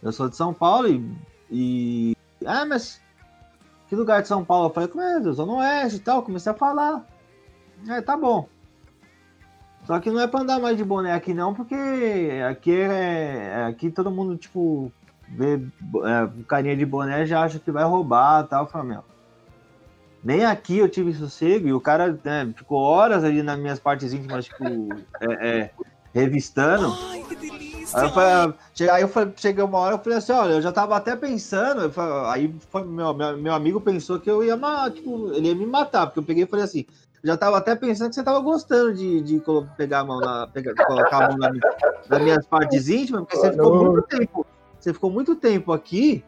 [0.00, 1.02] eu sou de São Paulo e.
[1.50, 3.00] e- ah, mas.
[3.88, 4.68] Que lugar de São Paulo?
[4.68, 5.18] Eu falei, como é?
[5.18, 6.22] No Oeste e tal.
[6.22, 7.06] Comecei a falar.
[7.88, 8.48] É, tá bom.
[9.84, 11.74] Só que não é pra andar mais de boné aqui não, porque
[12.48, 13.64] aqui é.
[13.66, 14.92] Aqui todo mundo, tipo,
[15.28, 18.64] vê é, carinha de boné já acha que vai roubar tal.
[18.64, 18.98] Eu falei.
[20.22, 24.12] Nem aqui eu tive sossego e o cara né, ficou horas ali nas minhas partes
[24.12, 24.64] íntimas, tipo,
[25.20, 25.70] é, é,
[26.12, 26.92] revistando.
[27.94, 28.54] Aí eu, falei,
[28.90, 31.82] aí eu falei, cheguei uma hora, eu falei assim, olha, eu já tava até pensando,
[31.82, 34.58] eu falei- aí foi, meu, meu, meu amigo pensou que eu ia,
[34.92, 36.84] tipo, ele ia me matar, porque eu peguei e falei assim,
[37.24, 39.42] já tava até pensando que você tava gostando de, de
[39.76, 41.50] pegar a mão na, pegar, colocar a mão na,
[42.08, 44.46] nas minhas partes íntimas, porque você ficou muito tempo,
[44.78, 46.24] você ficou muito tempo aqui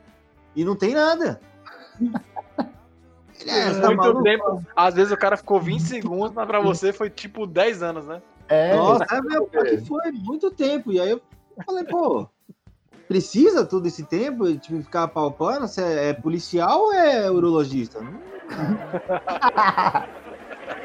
[0.56, 1.40] e não tem nada.
[3.46, 4.62] "É, tá Muito maluco?" tempo.
[4.76, 8.20] Às vezes o cara ficou 20 segundos, mas pra você foi tipo 10 anos, né?
[8.48, 10.92] É, Nossa, é, meu, porque foi muito tempo.
[10.92, 11.22] E aí eu
[11.64, 12.28] falei, pô,
[13.08, 15.66] precisa todo esse tempo de tipo, ficar palpando?
[15.66, 17.98] Você é policial ou é urologista?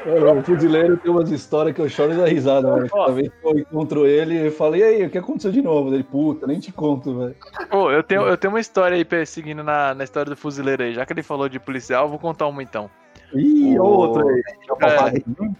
[0.04, 2.88] O fuzileiro tem umas histórias que eu choro da risada, velho.
[2.88, 5.92] Cada vez que eu encontro ele, eu falo, e aí, o que aconteceu de novo?
[5.92, 7.34] Ele, puta, nem te conto, velho.
[7.68, 10.84] Pô, eu tenho, eu tenho uma história aí pe- seguindo na, na história do fuzileiro
[10.84, 10.94] aí.
[10.94, 12.88] Já que ele falou de policial, eu vou contar uma então.
[13.34, 14.42] Ih, outra aí.
[14.80, 15.12] É,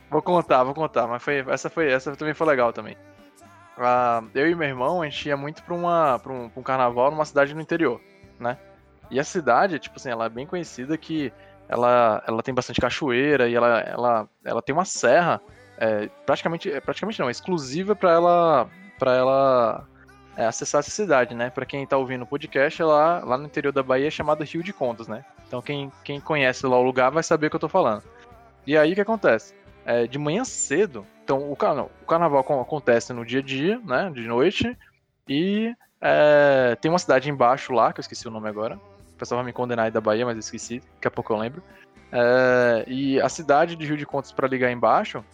[0.09, 2.97] vou contar, vou contar, mas foi, essa foi essa também foi legal também.
[3.79, 6.63] Ah, eu e meu irmão, a gente ia muito pra, uma, pra, um, pra um
[6.63, 8.01] carnaval numa cidade no interior,
[8.41, 8.59] né?
[9.11, 11.33] E a cidade, tipo assim, ela é bem conhecida que
[11.69, 15.41] ela, ela tem bastante cachoeira e ela, ela, ela tem uma serra,
[15.79, 19.87] é, praticamente, é, praticamente não, é exclusiva pra ela, pra ela
[20.37, 21.51] é, acessar essa cidade, né?
[21.51, 24.45] Pra quem tá ouvindo o podcast, é lá, lá no interior da Bahia é chamada
[24.45, 25.25] Rio de Contas, né?
[25.47, 28.03] Então quem, quem conhece lá o lugar vai saber o que eu tô falando.
[28.67, 29.55] E aí o que acontece?
[29.87, 34.11] É, de manhã cedo, então o, o carnaval acon- acontece no dia a dia, né?
[34.13, 34.77] De noite,
[35.29, 38.77] e é, tem uma cidade embaixo lá, que eu esqueci o nome agora.
[39.15, 41.39] O pessoal vai me condenar aí da Bahia, mas eu esqueci, daqui a pouco eu
[41.39, 41.63] lembro.
[42.11, 45.25] É, e a cidade de Rio de Contas, para ligar embaixo,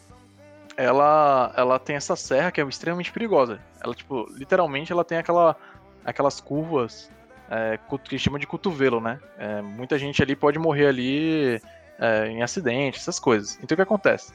[0.77, 3.59] ela, ela tem essa serra que é extremamente perigosa.
[3.83, 5.57] Ela, tipo, literalmente ela tem aquela,
[6.05, 7.11] aquelas curvas
[7.51, 9.19] é, que chama de cotovelo, né?
[9.39, 11.61] É, muita gente ali pode morrer ali
[11.99, 13.59] é, em acidente, essas coisas.
[13.63, 14.33] Então o que acontece?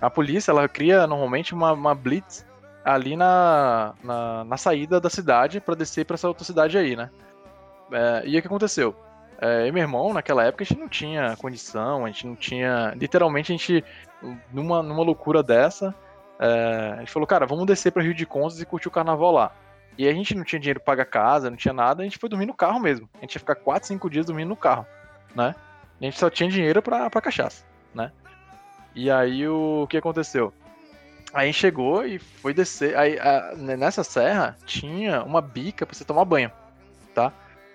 [0.00, 2.46] A polícia ela cria normalmente uma, uma blitz
[2.84, 7.10] ali na, na, na saída da cidade para descer para essa outra cidade aí, né?
[7.92, 8.94] É, e o que aconteceu?
[9.40, 12.92] É, e meu irmão, naquela época, a gente não tinha condição, a gente não tinha.
[12.96, 13.84] Literalmente, a gente,
[14.52, 15.94] numa, numa loucura dessa,
[16.40, 19.32] é, a gente falou, cara, vamos descer para Rio de Contas e curtir o carnaval
[19.32, 19.52] lá.
[19.96, 22.28] E a gente não tinha dinheiro pra pagar casa, não tinha nada, a gente foi
[22.28, 23.08] dormir no carro mesmo.
[23.16, 24.86] A gente ia ficar 4, 5 dias dormindo no carro,
[25.34, 25.54] né?
[26.00, 28.12] A gente só tinha dinheiro pra, pra cachaça, né?
[28.94, 30.52] E aí o, que aconteceu?
[31.32, 32.96] Aí a gente chegou e foi descer.
[32.96, 36.50] Aí a- nessa serra tinha uma bica pra você tomar banho,
[37.14, 37.32] tá?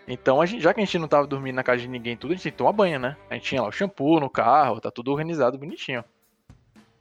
[0.08, 2.32] Então, a gente, já que a gente não tava dormindo na casa de ninguém tudo,
[2.32, 3.16] a gente tinha que tomar banho, né?
[3.30, 6.04] A gente tinha lá o shampoo no carro, tá tudo organizado bonitinho.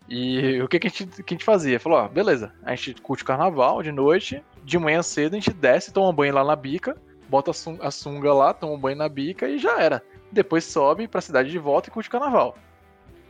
[0.09, 1.81] E o que, que, a, gente, que a gente fazia?
[1.81, 5.53] Falou, ó, beleza, a gente curte o carnaval de noite, de manhã cedo a gente
[5.53, 6.97] desce, toma banho lá na bica,
[7.29, 10.03] bota a sunga lá, toma banho na bica e já era.
[10.33, 12.57] Depois sobe pra cidade de volta e curte o carnaval.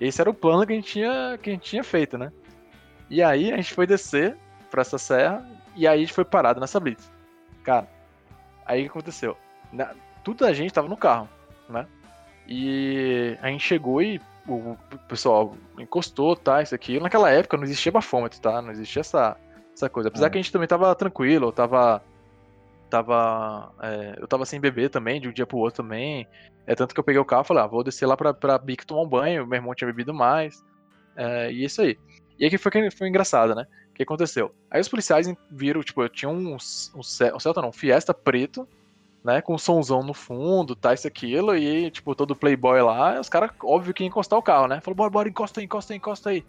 [0.01, 2.33] Esse era o plano que a gente tinha, que a gente tinha feito, né?
[3.11, 4.37] E aí a gente foi descer
[4.71, 5.45] pra essa serra
[5.77, 7.11] e aí a gente foi parado nessa blitz.
[7.63, 7.87] Cara,
[8.65, 9.37] aí o que aconteceu?
[9.73, 9.91] Na,
[10.25, 11.29] tudo a gente tava no carro,
[11.69, 11.87] né?
[12.49, 14.77] E a gente chegou e o
[15.09, 16.99] pessoal encostou, tá, isso aqui.
[16.99, 18.61] Naquela época não existia bafômetro, tá?
[18.61, 19.37] Não existia essa,
[19.75, 20.09] essa coisa.
[20.09, 20.31] Apesar Ah.
[20.31, 22.03] que a gente também tava tranquilo, tava.
[22.93, 23.73] Tava.
[23.81, 26.29] é, eu tava sem beber também, de um dia pro outro também.
[26.67, 28.59] É tanto que eu peguei o carro e falei, ah, vou descer lá pra, pra
[28.59, 29.47] Bic tomar um banho.
[29.47, 30.63] Meu irmão tinha bebido mais.
[31.17, 31.99] é, e isso aí.
[32.39, 33.67] E aí que foi, foi engraçado, né?
[33.91, 34.55] O que aconteceu?
[34.71, 38.69] Aí os policiais viram, tipo, eu tinha um, um, um Celta não, um Fiesta preto,
[39.25, 39.41] né?
[39.41, 43.53] Com um somzão no fundo, tá, isso, aquilo, e, tipo, todo playboy lá, os caras,
[43.63, 44.83] óbvio que iam encostar o carro, né?
[44.83, 46.45] Falou, bora, bora, encosta aí, encosta aí, encosta aí.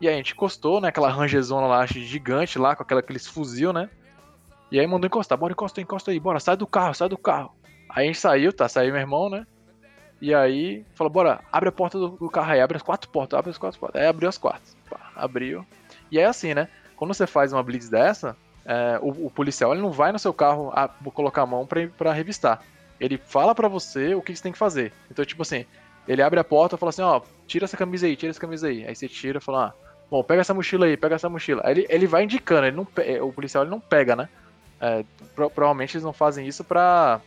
[0.00, 0.88] E aí a gente encostou, né?
[0.90, 3.90] Aquela rangezona lá, gigante lá, com aquela, aqueles fuzil, né?
[4.72, 7.54] E aí mandou encostar, bora, encosta encosta aí, bora, sai do carro, sai do carro.
[7.90, 9.46] Aí a gente saiu, tá, saiu meu irmão, né?
[10.18, 13.38] E aí falou, bora, abre a porta do, do carro aí, abre as quatro portas,
[13.38, 14.00] abre as quatro portas.
[14.00, 15.66] Aí abriu as quatro, pá, abriu.
[16.10, 16.68] E é assim, né?
[16.96, 20.32] Quando você faz uma blitz dessa, é, o, o policial ele não vai no seu
[20.32, 22.62] carro a, colocar a mão pra revistar.
[22.98, 24.90] Ele fala pra você o que você tem que fazer.
[25.10, 25.66] Então, tipo assim,
[26.08, 28.68] ele abre a porta e fala assim, ó, tira essa camisa aí, tira essa camisa
[28.68, 28.86] aí.
[28.86, 29.72] Aí você tira e fala, ah,
[30.10, 31.60] bom, pega essa mochila aí, pega essa mochila.
[31.62, 32.86] Aí ele, ele vai indicando, ele não,
[33.26, 34.30] o policial ele não pega, né?
[34.82, 37.20] É, pro- provavelmente eles não fazem isso pra,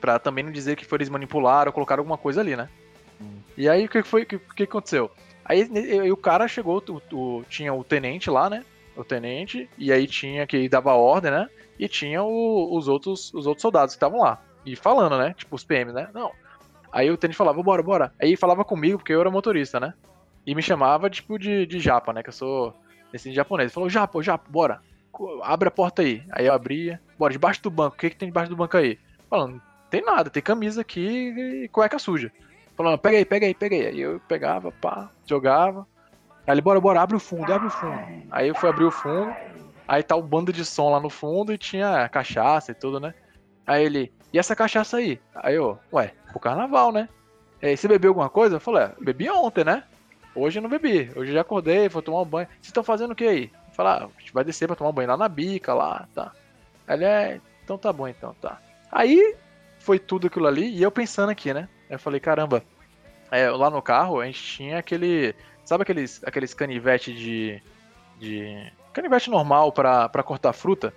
[0.00, 2.68] pra também não dizer que foi eles manipularam ou colocaram alguma coisa ali, né?
[3.56, 5.10] E aí o que foi, o que, que aconteceu?
[5.44, 8.62] Aí, e- e o cara chegou, o, o- tinha o tenente lá, né?
[8.96, 11.48] O tenente, e aí tinha que dava ordem, né?
[11.78, 14.40] E tinha o- os, outros, os outros soldados que estavam lá.
[14.66, 15.34] E falando, né?
[15.36, 16.08] Tipo, os PMs, né?
[16.12, 16.30] Não.
[16.92, 18.12] Aí o tenente falava, bora, bora.
[18.20, 19.94] Aí falava comigo, porque eu era motorista, né?
[20.46, 22.22] E me chamava, tipo, de, de japa, né?
[22.22, 22.74] Que eu sou
[23.10, 23.66] descendente japonês.
[23.68, 24.80] Ele falou, japa, japa, bora.
[25.42, 26.22] Abre a porta aí.
[26.30, 27.00] Aí eu abria.
[27.18, 27.96] Bora, debaixo do banco.
[27.96, 28.98] O que, que tem debaixo do banco aí?
[29.28, 32.30] Falando, tem nada, tem camisa aqui e cueca suja.
[32.76, 33.86] Falando, pega aí, pega aí, pega aí.
[33.86, 35.86] Aí eu pegava, pá, jogava.
[36.46, 37.98] Aí ele, bora, bora, abre o fundo, abre o fundo.
[38.30, 39.34] Aí eu fui abrir o fundo.
[39.86, 43.14] Aí tá o bando de som lá no fundo e tinha cachaça e tudo, né?
[43.66, 45.20] Aí ele, e essa cachaça aí?
[45.34, 47.08] Aí eu, ué, pro carnaval, né?
[47.62, 48.56] Aí, você bebeu alguma coisa?
[48.56, 49.84] Eu falei, é, bebi ontem, né?
[50.34, 51.10] Hoje eu não bebi.
[51.16, 52.46] Hoje eu já acordei, vou tomar um banho.
[52.48, 53.50] Vocês estão fazendo o que aí?
[53.74, 56.32] Falei, ah, a gente vai descer pra tomar um banho lá na bica, lá, tá.
[56.88, 58.60] Ele, é, então tá bom, então, tá.
[58.90, 59.36] Aí
[59.78, 61.68] foi tudo aquilo ali e eu pensando aqui, né?
[61.90, 62.62] Eu falei, caramba,
[63.30, 65.34] é, lá no carro a gente tinha aquele.
[65.64, 67.62] Sabe aqueles, aqueles canivete de.
[68.18, 70.92] de canivete normal pra, pra cortar fruta?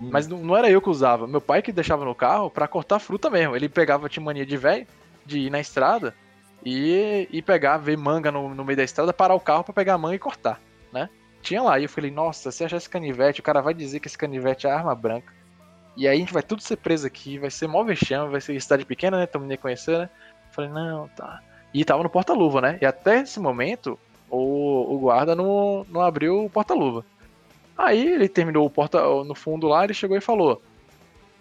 [0.00, 1.26] Mas não, não era eu que usava.
[1.26, 3.54] Meu pai que deixava no carro pra cortar fruta mesmo.
[3.54, 4.86] Ele pegava, tinha mania de velho,
[5.24, 6.14] de ir na estrada
[6.64, 9.94] e, e pegar, ver manga no, no meio da estrada, parar o carro pra pegar
[9.94, 10.60] a manga e cortar,
[10.92, 11.08] né?
[11.42, 11.78] Tinha lá.
[11.78, 14.66] E eu falei, nossa, se achar esse canivete, o cara vai dizer que esse canivete
[14.66, 15.32] é arma branca.
[15.96, 18.58] E aí a gente vai tudo ser preso aqui, vai ser mó vexame, vai ser
[18.60, 19.26] cidade pequena, né?
[19.26, 20.10] Tamo nem conhecer, né?
[20.52, 21.42] Falei, não, tá.
[21.74, 22.78] E tava no porta-luva, né?
[22.80, 23.98] E até esse momento,
[24.30, 27.04] o, o guarda não, não abriu o porta-luva.
[27.76, 30.62] Aí ele terminou o porta no fundo lá, ele chegou e falou: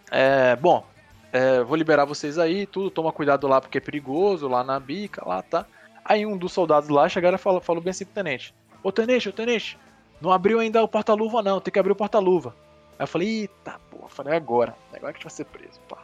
[0.09, 0.85] é, Bom,
[1.31, 5.27] é, vou liberar vocês aí, tudo, toma cuidado lá porque é perigoso, lá na bica,
[5.27, 5.65] lá, tá.
[6.03, 9.29] Aí um dos soldados lá chegaram e falou, falou bem assim pro tenente: Ô tenente,
[9.29, 9.77] ô tenente,
[10.21, 12.55] não abriu ainda o porta-luva não, tem que abrir o porta-luva.
[12.99, 15.97] Aí eu falei: Eita, porra, falei: Agora, agora que a gente vai ser preso, pá.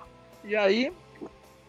[0.44, 0.92] E aí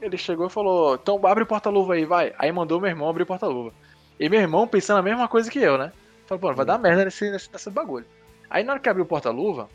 [0.00, 2.34] ele chegou e falou: Então abre o porta-luva aí, vai.
[2.38, 3.72] Aí mandou meu irmão abrir o porta-luva.
[4.18, 5.92] E meu irmão pensando a mesma coisa que eu, né?
[6.26, 8.06] Falei: Pô, vai dar merda nesse, nesse, nesse bagulho.
[8.48, 9.68] Aí na hora que abriu o porta-luva,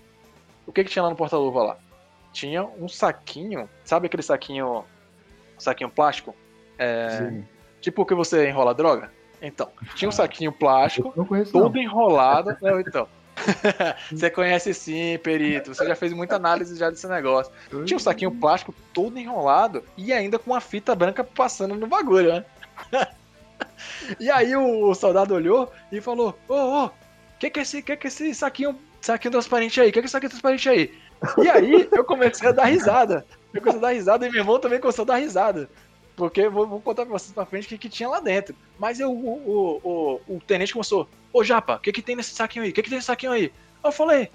[0.65, 1.77] o que que tinha lá no porta-luva lá?
[2.31, 4.83] Tinha um saquinho, sabe aquele saquinho,
[5.59, 6.35] saquinho plástico?
[6.79, 7.47] É, Sim.
[7.79, 9.11] tipo o que você enrola droga?
[9.43, 11.13] Então, tinha um saquinho plástico,
[11.51, 12.55] todo enrolado.
[12.61, 13.07] Não, então.
[14.09, 15.75] você conhece sim, perito.
[15.75, 17.51] Você já fez muita análise já desse negócio.
[17.85, 22.33] Tinha um saquinho plástico todo enrolado e ainda com uma fita branca passando no bagulho,
[22.33, 22.45] né?
[24.17, 26.91] e aí o soldado olhou e falou: Ô, ô,
[27.37, 29.91] que que é esse, que que é esse saquinho, saquinho transparente aí?
[29.91, 30.93] Que que é esse saquinho transparente aí?
[31.37, 33.25] E aí eu comecei a dar risada.
[33.53, 35.69] Eu comecei a dar risada e meu irmão também começou a dar risada.
[36.15, 38.55] Porque vou, vou contar pra vocês pra frente o que, que tinha lá dentro.
[38.77, 42.35] Mas eu, o, o, o, o tenente começou: Ô Japa, o que, que tem nesse
[42.35, 42.71] saquinho aí?
[42.71, 43.51] O que, que tem nesse saquinho aí?
[43.83, 44.29] Eu falei: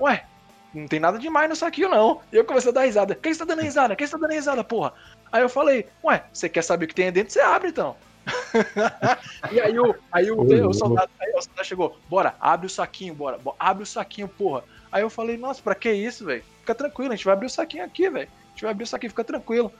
[0.00, 0.24] Ué,
[0.72, 2.20] não tem nada demais no saquinho não.
[2.32, 3.14] E eu comecei a dar risada.
[3.14, 3.96] Quem está dando risada?
[3.96, 4.92] Quem está dando risada, porra?
[5.32, 7.32] Aí eu falei: Ué, você quer saber o que tem aí dentro?
[7.32, 7.96] Você abre então.
[9.52, 13.14] e aí o, aí o, o, soldado, aí o soldado chegou: Bora, abre o saquinho,
[13.14, 14.62] bora, bo- abre o saquinho, porra.
[14.92, 16.44] Aí eu falei: Nossa, pra que isso, velho?
[16.60, 18.28] Fica tranquilo, a gente vai abrir o saquinho aqui, velho.
[18.28, 19.72] A gente vai abrir o saquinho, fica tranquilo.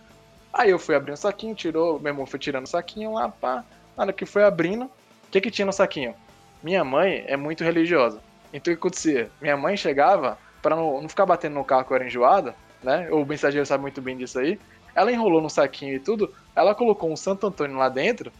[0.52, 3.64] Aí eu fui abrindo o saquinho, tirou, meu irmão foi tirando o saquinho lá, pá.
[3.96, 4.90] Na hora que foi abrindo, o
[5.30, 6.14] que que tinha no saquinho?
[6.62, 8.20] Minha mãe é muito religiosa.
[8.52, 9.30] Então o que acontecia?
[9.40, 13.08] Minha mãe chegava, pra não, não ficar batendo no carro que eu era enjoada, né?
[13.10, 14.58] O mensageiro sabe muito bem disso aí.
[14.94, 18.32] Ela enrolou no saquinho e tudo, ela colocou um Santo Antônio lá dentro,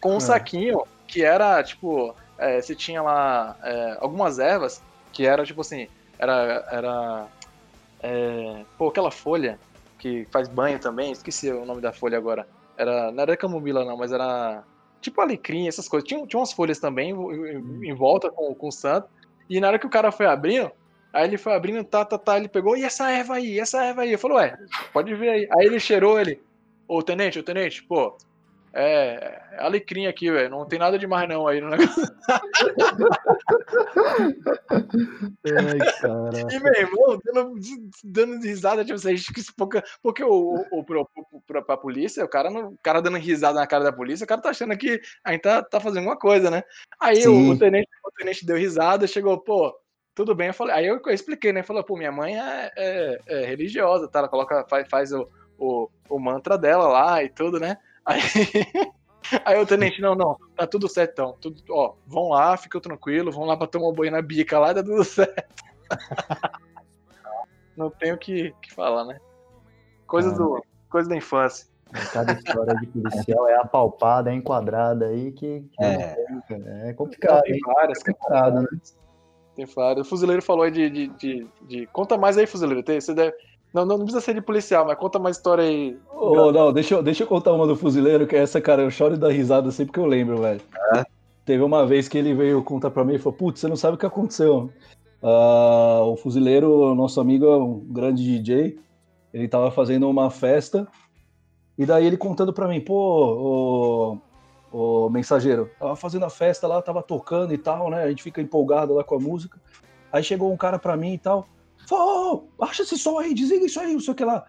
[0.00, 0.20] com um Ah.
[0.20, 5.88] saquinho que era, tipo, é, você tinha lá é, algumas ervas, que era, tipo assim,
[6.18, 7.26] era, era
[8.02, 9.58] é, pô, aquela folha
[9.98, 12.46] que faz banho também, esqueci o nome da folha agora.
[12.76, 14.64] Era, não era camomila não, mas era
[15.00, 16.08] tipo alecrim, essas coisas.
[16.08, 19.08] Tinha, tinha umas folhas também em, em- em volta com, com o santo.
[19.48, 20.70] E na hora que o cara foi abrindo,
[21.12, 23.82] aí ele foi abrindo, tá, tá, tá, ele pegou, e essa erva aí, e essa
[23.84, 24.12] erva aí?
[24.12, 24.56] Eu falei, ué,
[24.92, 25.48] pode ver aí.
[25.58, 26.40] Aí ele cheirou, ele,
[26.86, 28.16] ô tenente, ô tenente, pô,
[28.72, 32.02] é, é alecrim aqui, velho, não tem nada demais não aí no negócio.
[35.46, 36.28] Ai, cara.
[36.50, 37.54] E meu irmão, dando,
[38.04, 41.08] dando risada, tipo assim, acho que isso pouca- porque o, o, pro-
[41.46, 44.26] pro- pra polícia, o cara, não, o cara dando risada na cara da polícia, o
[44.26, 46.62] cara tá achando que a gente tá, tá fazendo alguma coisa, né?
[47.00, 49.74] Aí o, o tenente, o tenente deu risada, chegou, pô,
[50.14, 51.62] tudo bem, eu falei, aí eu, eu expliquei, né?
[51.62, 54.20] Falou, pô, minha mãe é, é- é religiosa, tá?
[54.20, 55.26] Ela coloca, faz, faz o,
[55.58, 57.78] o, o mantra dela lá e tudo, né?
[58.08, 58.20] Aí,
[59.44, 61.36] aí o tenente, não, não, tá tudo certo então.
[61.38, 64.72] Tudo, ó, vão lá, fica tranquilo, vão lá pra tomar um banho na bica lá,
[64.72, 65.44] tá tudo certo.
[67.76, 69.20] Não tenho o que, que falar, né?
[70.06, 71.68] Coisa, do, coisa da infância.
[72.12, 76.16] Cada história de policial é apalpada, é enquadrada aí que, que É.
[76.88, 78.68] é complicado, tem várias, É complicado, né?
[79.54, 80.06] Tem várias.
[80.06, 82.82] O fuzileiro falou aí de, de, de, de- Conta mais aí, fuzileiro.
[82.86, 83.34] Você deve...
[83.72, 85.96] não, não, não precisa ser de policial, mas conta mais história aí.
[86.10, 89.14] Ô, não, deixa eu, deixa eu contar uma do fuzileiro, que essa, cara, eu choro
[89.14, 90.60] e dou risada sempre que eu lembro, velho.
[91.44, 93.94] Teve uma vez que ele veio contar pra mim e falou, putz, você não sabe
[93.94, 94.70] o que aconteceu.
[95.22, 98.78] Ah, o fuzileiro, nosso amigo, é um grande DJ,
[99.32, 100.86] ele tava fazendo uma festa,
[101.76, 104.18] e daí ele contando pra mim, pô,
[104.72, 108.02] o, o mensageiro, tava fazendo a festa lá, tava tocando e tal, né?
[108.02, 109.60] A gente fica empolgado lá com a música.
[110.10, 111.46] Aí chegou um cara pra mim e tal,
[111.88, 114.44] falou, ô, baixa esse som aí, desliga isso aí, não sei o que lá.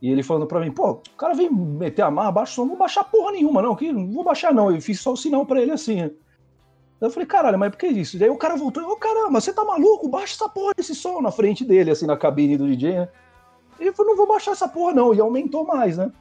[0.00, 2.62] E ele falando pra mim, pô, o cara vem meter a marra, baixa o som,
[2.62, 4.70] não vou baixar porra nenhuma, não, que não vou baixar não.
[4.70, 6.10] Eu fiz só o sinal pra ele assim, né?
[7.00, 8.18] Eu falei, caralho, mas por que isso?
[8.18, 10.08] Daí o cara voltou, ô caramba, você tá maluco?
[10.08, 13.08] Baixa essa porra desse som na frente dele, assim, na cabine do DJ, né?
[13.78, 16.12] Ele falou, não vou baixar essa porra não, e aumentou mais, né?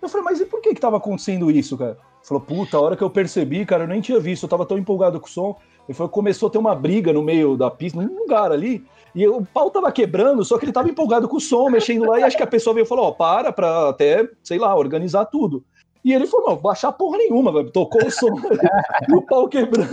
[0.00, 1.92] Eu falei, mas e por que que tava acontecendo isso, cara?
[1.92, 4.66] Ele falou, puta, a hora que eu percebi, cara, eu nem tinha visto, eu tava
[4.66, 5.56] tão empolgado com o som.
[5.88, 9.28] Ele falou, começou a ter uma briga no meio da pista, num lugar ali, e
[9.28, 12.24] o pau tava quebrando, só que ele tava empolgado com o som, mexendo lá, e
[12.24, 15.64] acho que a pessoa veio e falou, ó, para pra até, sei lá, organizar tudo.
[16.04, 17.70] E ele falou, não, baixar porra nenhuma, velho.
[17.70, 18.28] Tocou o som
[19.08, 19.90] e o pau quebrando.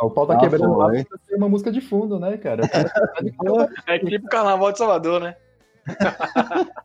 [0.00, 2.62] O pau tá Ah, quebrando lá pra ser uma música de fundo, né, cara?
[3.86, 5.36] É tipo Carnaval de Salvador, né?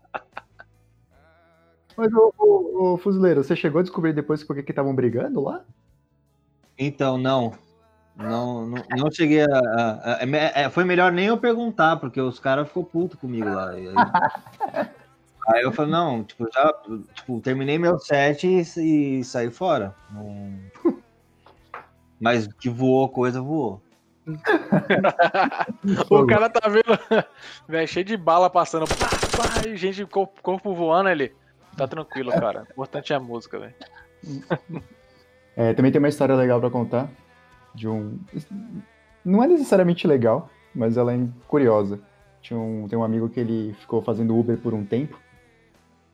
[1.98, 5.42] Mas, ô, ô, ô, fuzileiro, você chegou a descobrir depois por que que estavam brigando
[5.42, 5.64] lá?
[6.78, 7.54] Então, não.
[8.18, 9.46] Não, não, não cheguei a.
[9.46, 13.48] a- a- é é, foi melhor nem eu perguntar, porque os caras ficou puto comigo
[13.50, 13.78] lá.
[13.78, 13.96] E aí,
[15.50, 16.74] aí eu falei, não, tipo, já
[17.14, 19.94] tipo, terminei meu set e, e saí fora.
[20.12, 20.60] Não-
[22.20, 23.82] Mas que voou coisa, voou.
[26.10, 26.86] O cara tá vendo,
[27.68, 31.32] velho, cheio de bala passando, pá, pá, e gente, corpo, corpo voando ali.
[31.78, 32.62] Tá tranquilo, cara.
[32.62, 33.76] O importante é a música, velho.
[35.56, 37.10] É, também tem uma história legal pra contar.
[37.76, 38.18] De um.
[39.24, 42.00] Não é necessariamente legal, mas ela é curiosa.
[42.42, 45.20] Tinha um, tem um amigo que ele ficou fazendo Uber por um tempo.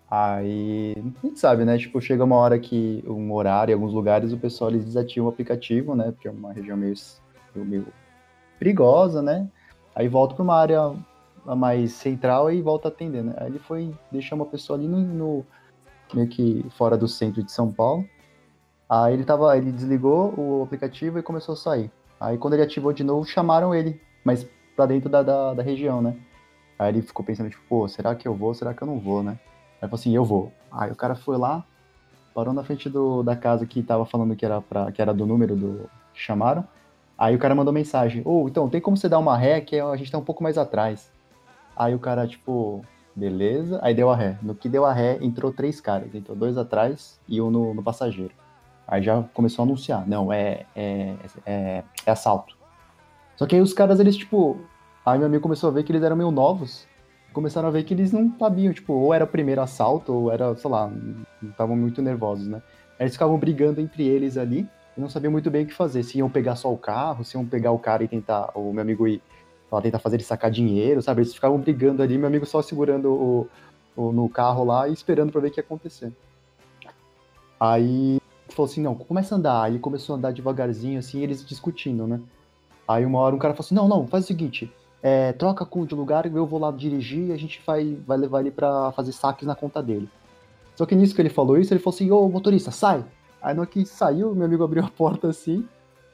[0.10, 0.94] Aí.
[0.98, 1.78] A gente sabe, né?
[1.78, 3.04] Tipo, chega uma hora que.
[3.08, 6.12] Um horário, em alguns lugares, o pessoal eles o aplicativo, né?
[6.12, 6.96] Porque é uma região meio,
[7.56, 7.88] meio
[8.60, 9.48] perigosa, né?
[9.96, 10.94] Aí volta pra uma área
[11.46, 13.34] mais central e volta a atender, né?
[13.38, 15.46] Aí ele foi deixar uma pessoa ali no, no-
[16.14, 18.06] meio que fora do centro de São Paulo.
[18.92, 21.90] Aí ele tava, ele desligou o aplicativo e começou a sair.
[22.20, 26.02] Aí quando ele ativou de novo, chamaram ele, mas pra dentro da, da, da região,
[26.02, 26.18] né?
[26.78, 28.54] Aí ele ficou pensando, tipo, pô, será que eu vou?
[28.54, 29.40] Será que eu não vou, né?
[29.82, 30.52] Aí falou assim, eu vou.
[30.70, 31.64] Aí o cara foi lá,
[32.36, 35.26] parou na frente do, da casa que tava falando que era, pra, que era do
[35.26, 36.68] número do que chamaram.
[37.18, 39.96] Aí o cara mandou mensagem, ô, então, tem como você dar uma ré que a
[39.96, 41.10] gente tá um pouco mais atrás.
[41.78, 42.84] Aí o cara, tipo,
[43.16, 43.80] beleza.
[43.82, 44.38] Aí deu a ré.
[44.42, 46.14] No que deu a ré, entrou três caras.
[46.14, 48.41] Entrou dois atrás e um no, no passageiro.
[48.92, 50.06] Aí já começou a anunciar.
[50.08, 51.16] Não, é, é,
[51.46, 52.58] é, é assalto.
[53.38, 54.60] Só que aí os caras, eles, tipo.
[55.06, 56.86] Aí meu amigo começou a ver que eles eram meio novos.
[57.34, 60.54] Começaram a ver que eles não sabiam, tipo, ou era o primeiro assalto, ou era,
[60.58, 60.92] sei lá,
[61.42, 62.62] estavam muito nervosos, né?
[63.00, 64.68] Aí eles ficavam brigando entre eles ali
[64.98, 66.04] e não sabiam muito bem o que fazer.
[66.04, 68.82] Se iam pegar só o carro, se iam pegar o cara e tentar, o meu
[68.82, 69.22] amigo ir
[69.72, 71.22] ela tentar fazer ele sacar dinheiro, sabe?
[71.22, 73.48] Eles ficavam brigando ali, meu amigo só segurando o,
[73.96, 76.12] o- no carro lá e esperando pra ver o que ia acontecer.
[77.58, 78.20] Aí
[78.62, 79.64] falou assim, não, começa a andar.
[79.64, 82.20] Aí ele começou a andar devagarzinho, assim, eles discutindo, né?
[82.88, 85.86] Aí uma hora um cara falou assim, não, não, faz o seguinte, é, troca com
[85.86, 89.12] de lugar, eu vou lá dirigir e a gente vai, vai levar ele pra fazer
[89.12, 90.10] saques na conta dele.
[90.76, 93.04] Só que nisso que ele falou isso, ele falou assim, ô motorista, sai!
[93.42, 95.68] Aí no que saiu, meu amigo abriu a porta assim,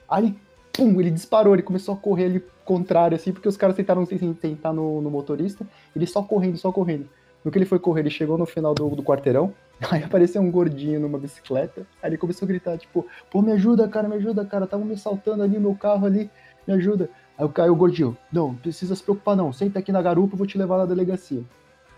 [0.07, 0.35] aí
[0.71, 4.33] pum, ele disparou, ele começou a correr ali contrário, assim, porque os caras tentaram ten-
[4.33, 7.09] tentar no, no motorista, ele só correndo, só correndo.
[7.43, 9.53] No que ele foi correr, ele chegou no final do, do quarteirão,
[9.91, 13.87] aí apareceu um gordinho numa bicicleta, aí ele começou a gritar, tipo, pô, me ajuda,
[13.87, 16.29] cara, me ajuda, cara, estavam me assaltando ali, meu carro ali,
[16.67, 17.09] me ajuda.
[17.37, 20.33] Aí o cara, o gordinho, não, não precisa se preocupar não, senta aqui na garupa,
[20.33, 21.43] eu vou te levar na delegacia.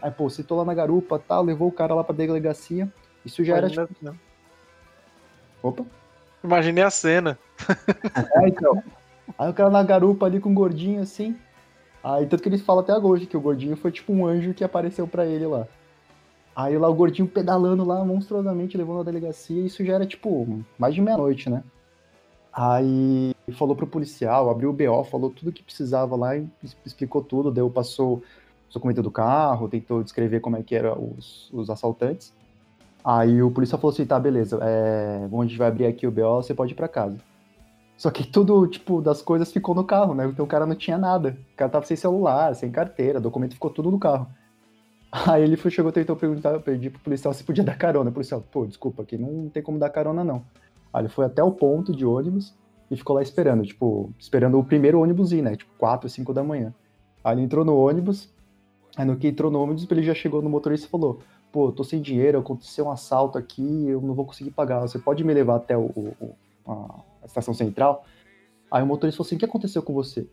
[0.01, 2.91] Aí, pô, sentou lá na garupa, tal, levou o cara lá pra delegacia,
[3.25, 4.15] isso já era, tipo,
[5.63, 5.85] opa,
[6.43, 7.37] Imaginei a cena.
[8.35, 8.81] É, então.
[9.37, 11.37] Aí o cara na garupa ali com o gordinho assim.
[12.03, 14.63] Aí tanto que eles falam até hoje que o gordinho foi tipo um anjo que
[14.63, 15.67] apareceu pra ele lá.
[16.55, 20.63] Aí lá o gordinho pedalando lá monstruosamente, levando a delegacia, e isso já era tipo
[20.77, 21.63] mais de meia-noite, né?
[22.51, 26.31] Aí falou pro policial, abriu o BO, falou tudo que precisava lá
[26.85, 28.21] explicou tudo, deu, passou
[28.67, 32.33] os documentos do carro, tentou descrever como é que eram os, os assaltantes.
[33.03, 36.11] Aí o policial falou assim, tá, beleza, é, bom, a gente vai abrir aqui o
[36.11, 37.17] BO, você pode ir pra casa.
[37.99, 40.25] Só que tudo, tipo, das coisas ficou no carro, né?
[40.25, 41.37] Então o cara não tinha nada.
[41.53, 44.25] O cara tava sem celular, sem carteira, documento ficou tudo no carro.
[45.11, 48.09] Aí ele foi, chegou, tentou perguntar, pedir pro policial se podia dar carona.
[48.09, 50.45] O policial, pô, desculpa, aqui não tem como dar carona, não.
[50.93, 52.55] Aí ele foi até o ponto de ônibus
[52.89, 55.57] e ficou lá esperando, tipo, esperando o primeiro ônibus ir, né?
[55.57, 56.73] Tipo, 4, 5 da manhã.
[57.21, 58.29] Aí ele entrou no ônibus,
[58.95, 61.19] aí no que entrou no ônibus, ele já chegou no motorista e falou,
[61.51, 64.97] pô, eu tô sem dinheiro, aconteceu um assalto aqui, eu não vou conseguir pagar, você
[64.97, 66.15] pode me levar até o, o-
[66.65, 68.05] o- a, a estação central?
[68.71, 70.27] Aí o motorista falou assim, o que aconteceu com você?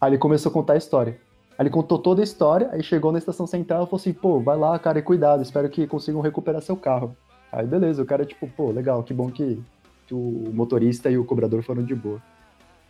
[0.00, 1.18] Aí ele começou a contar a história.
[1.58, 4.40] Aí ele contou toda a história, aí chegou na estação central e falou assim, pô,
[4.40, 7.16] vai lá, cara, e cuidado, espero que consigam recuperar seu carro.
[7.50, 9.62] Aí beleza, o cara, tipo, pô, legal, que bom que,
[10.10, 12.20] o motorista e o cobrador foram de boa.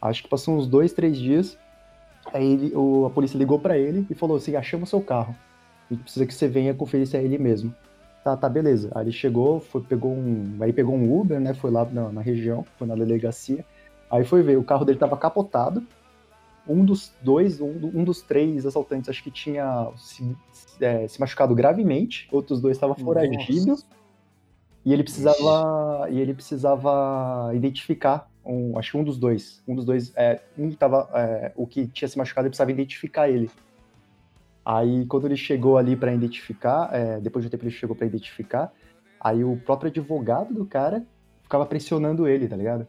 [0.01, 1.57] Acho que passou uns dois, três dias,
[2.33, 5.35] aí ele- o- a polícia ligou pra ele e falou assim, achamos seu carro.
[5.89, 7.73] A gente precisa que você venha conferir se é ele mesmo.
[8.25, 8.91] Tá, tá, beleza.
[8.95, 10.59] Aí ele chegou, foi, pegou um.
[10.61, 11.55] Aí pegou um Uber, né?
[11.55, 13.65] Foi lá na, na região, foi na delegacia.
[14.11, 15.83] Aí foi ver, o carro dele tava capotado.
[16.69, 20.37] Um dos dois, um, um dos três assaltantes, acho que tinha se,
[20.81, 22.29] é, se machucado gravemente.
[22.31, 23.85] Outros dois estavam foragidos.
[24.85, 26.09] E ele precisava.
[26.09, 28.31] E ele precisava identificar.
[28.45, 29.63] Um, acho que um dos dois.
[29.67, 30.13] Um dos dois.
[30.15, 31.09] É, um tava.
[31.15, 33.51] é, o que tinha se machucado, ele precisava identificar ele.
[34.65, 38.07] Aí, quando ele chegou ali pra identificar, é, depois de um tempo ele chegou pra
[38.07, 38.73] identificar,
[39.21, 41.03] aí o próprio advogado do cara
[41.43, 42.87] ficava pressionando ele, tá ligado?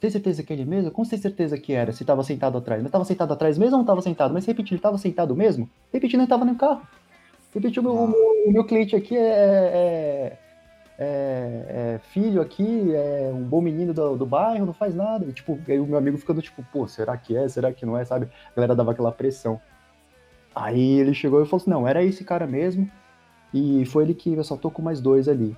[0.00, 0.90] Tem certeza que é ele mesmo?
[0.90, 1.92] Tem certeza que era?
[1.92, 2.82] Se tava sentado atrás?
[2.82, 4.34] Não tava sentado atrás mesmo ou não tava sentado?
[4.34, 5.70] Mas repetindo, ele tava sentado mesmo?
[5.92, 6.82] Repetindo, ele tava no carro.
[7.54, 8.16] Repetindo, o, meu,
[8.48, 10.38] o meu cliente aqui é, é,
[10.98, 15.24] é- é filho aqui, é um bom menino do, do bairro, não faz nada.
[15.24, 17.48] E, tipo, aí o meu amigo ficando tipo, pô, será que é?
[17.48, 18.04] Será que não é?
[18.04, 18.26] Sabe?
[18.52, 19.60] A galera dava aquela pressão.
[20.54, 22.88] Aí ele chegou e falou assim: não, era esse cara mesmo.
[23.52, 25.56] E foi ele que assaltou com mais dois ali.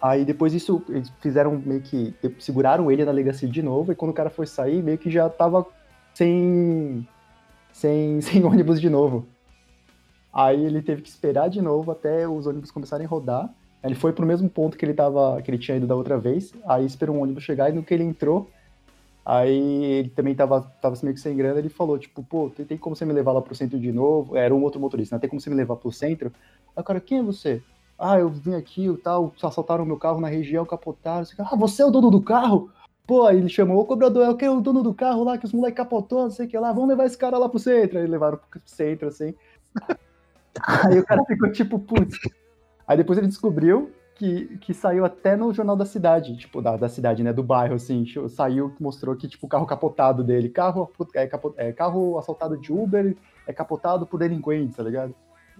[0.00, 2.14] Aí depois disso, eles fizeram meio que.
[2.38, 3.92] seguraram ele na delegacia de novo.
[3.92, 5.66] E quando o cara foi sair, meio que já tava
[6.14, 7.06] sem.
[7.72, 9.26] sem, sem ônibus de novo.
[10.32, 13.52] Aí ele teve que esperar de novo até os ônibus começarem a rodar.
[13.84, 16.52] Ele foi pro mesmo ponto que ele tava, que ele tinha ido da outra vez.
[16.66, 18.48] Aí esperou um ônibus chegar e no que ele entrou,
[19.24, 21.58] aí ele também tava, tava meio que sem grana.
[21.58, 24.36] Ele falou, tipo, pô, tem, como você me levar lá pro centro de novo?
[24.36, 25.20] Era um outro motorista, né?
[25.20, 26.32] Tem como você me levar pro centro?
[26.76, 27.62] Aí o cara, quem é você?
[27.98, 31.22] Ah, eu vim aqui e tal, assaltaram meu carro na região, capotaram.
[31.22, 31.26] o.
[31.38, 32.70] Ah, você é o dono do carro?
[33.06, 34.48] Pô, aí ele chamou o cobrador, é o que?
[34.48, 36.88] O dono do carro lá, que os moleques capotou, não sei o que lá, vamos
[36.88, 37.98] levar esse cara lá pro centro.
[37.98, 39.34] Aí levaram pro centro, assim.
[40.84, 42.18] Aí o cara ficou tipo, putz.
[42.86, 46.88] Aí depois ele descobriu que, que saiu até no jornal da cidade, tipo, da, da
[46.88, 47.32] cidade, né?
[47.32, 48.04] Do bairro, assim.
[48.06, 50.48] show- Saiu, mostrou que, tipo, o carro capotado dele.
[50.48, 55.14] Carro, é, capo- é, carro assaltado de Uber é capotado por delinquentes, tá ligado?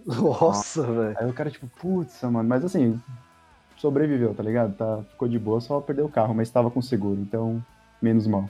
[0.07, 1.17] Nossa, velho.
[1.19, 3.01] Aí o cara, tipo, putz, mano, mas assim,
[3.77, 4.75] sobreviveu, tá ligado?
[4.77, 7.63] Tá, ficou de boa, só perdeu o carro, mas tava com seguro, então,
[8.01, 8.49] menos mal.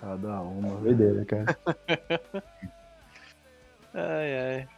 [0.00, 0.76] Cada uma.
[0.80, 0.96] velho.
[0.96, 1.56] Doideira, cara.
[3.94, 4.68] Ai, ai.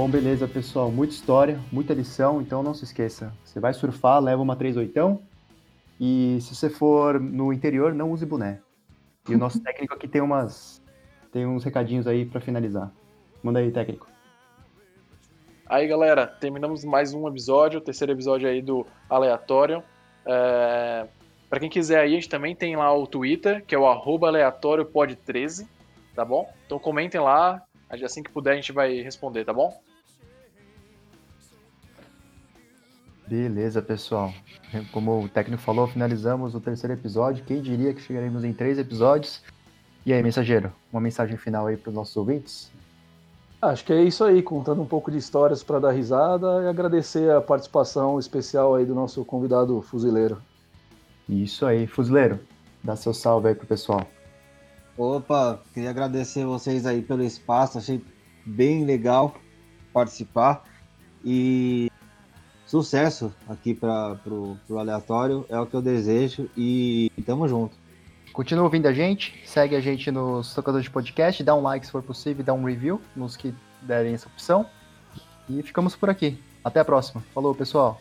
[0.00, 0.90] Bom, beleza, pessoal.
[0.90, 3.34] Muita história, muita lição, então não se esqueça.
[3.44, 5.20] Você vai surfar, leva uma 38
[6.00, 8.62] e se você for no interior, não use boné.
[9.28, 10.82] E o nosso técnico aqui tem umas
[11.30, 12.90] tem uns recadinhos aí pra finalizar.
[13.42, 14.08] Manda aí, técnico.
[15.66, 19.82] Aí, galera, terminamos mais um episódio, o terceiro episódio aí do Aleatório.
[20.24, 21.06] É...
[21.50, 24.28] Para quem quiser aí, a gente também tem lá o Twitter, que é o arroba
[24.32, 25.68] aleatóriopod13,
[26.14, 26.50] tá bom?
[26.64, 27.62] Então comentem lá,
[28.02, 29.78] assim que puder a gente vai responder, tá bom?
[33.30, 34.34] Beleza, pessoal.
[34.90, 37.44] Como o técnico falou, finalizamos o terceiro episódio.
[37.44, 39.40] Quem diria que chegaremos em três episódios?
[40.04, 42.72] E aí, mensageiro, uma mensagem final aí para os nossos ouvintes?
[43.62, 47.30] Acho que é isso aí, contando um pouco de histórias para dar risada e agradecer
[47.30, 50.42] a participação especial aí do nosso convidado fuzileiro.
[51.28, 52.40] Isso aí, fuzileiro.
[52.82, 54.08] Dá seu salve aí pro pessoal.
[54.98, 58.04] Opa, queria agradecer vocês aí pelo espaço, achei
[58.44, 59.36] bem legal
[59.92, 60.64] participar
[61.24, 61.89] e
[62.70, 67.74] sucesso aqui para pro, pro aleatório, é o que eu desejo e tamo junto.
[68.32, 71.90] Continua ouvindo a gente, segue a gente nos tocadores de podcast, dá um like se
[71.90, 73.52] for possível, dá um review nos que
[73.82, 74.64] derem essa opção.
[75.48, 76.40] E ficamos por aqui.
[76.62, 77.24] Até a próxima.
[77.34, 78.00] Falou, pessoal.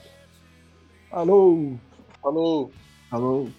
[1.11, 1.73] Alô!
[2.21, 2.71] Falou!
[3.09, 3.49] Falou!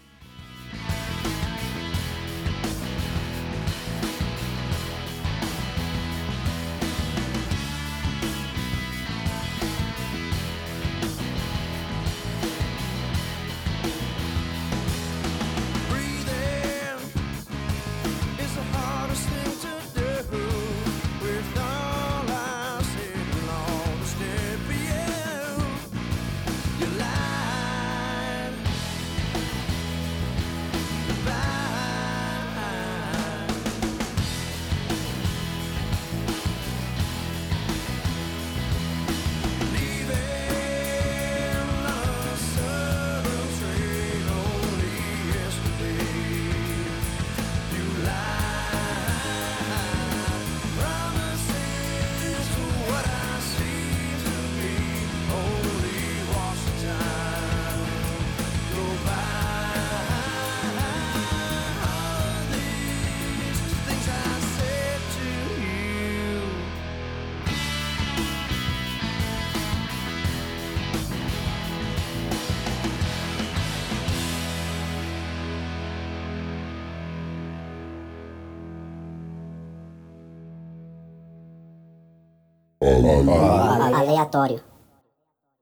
[84.01, 84.70] Aleatório.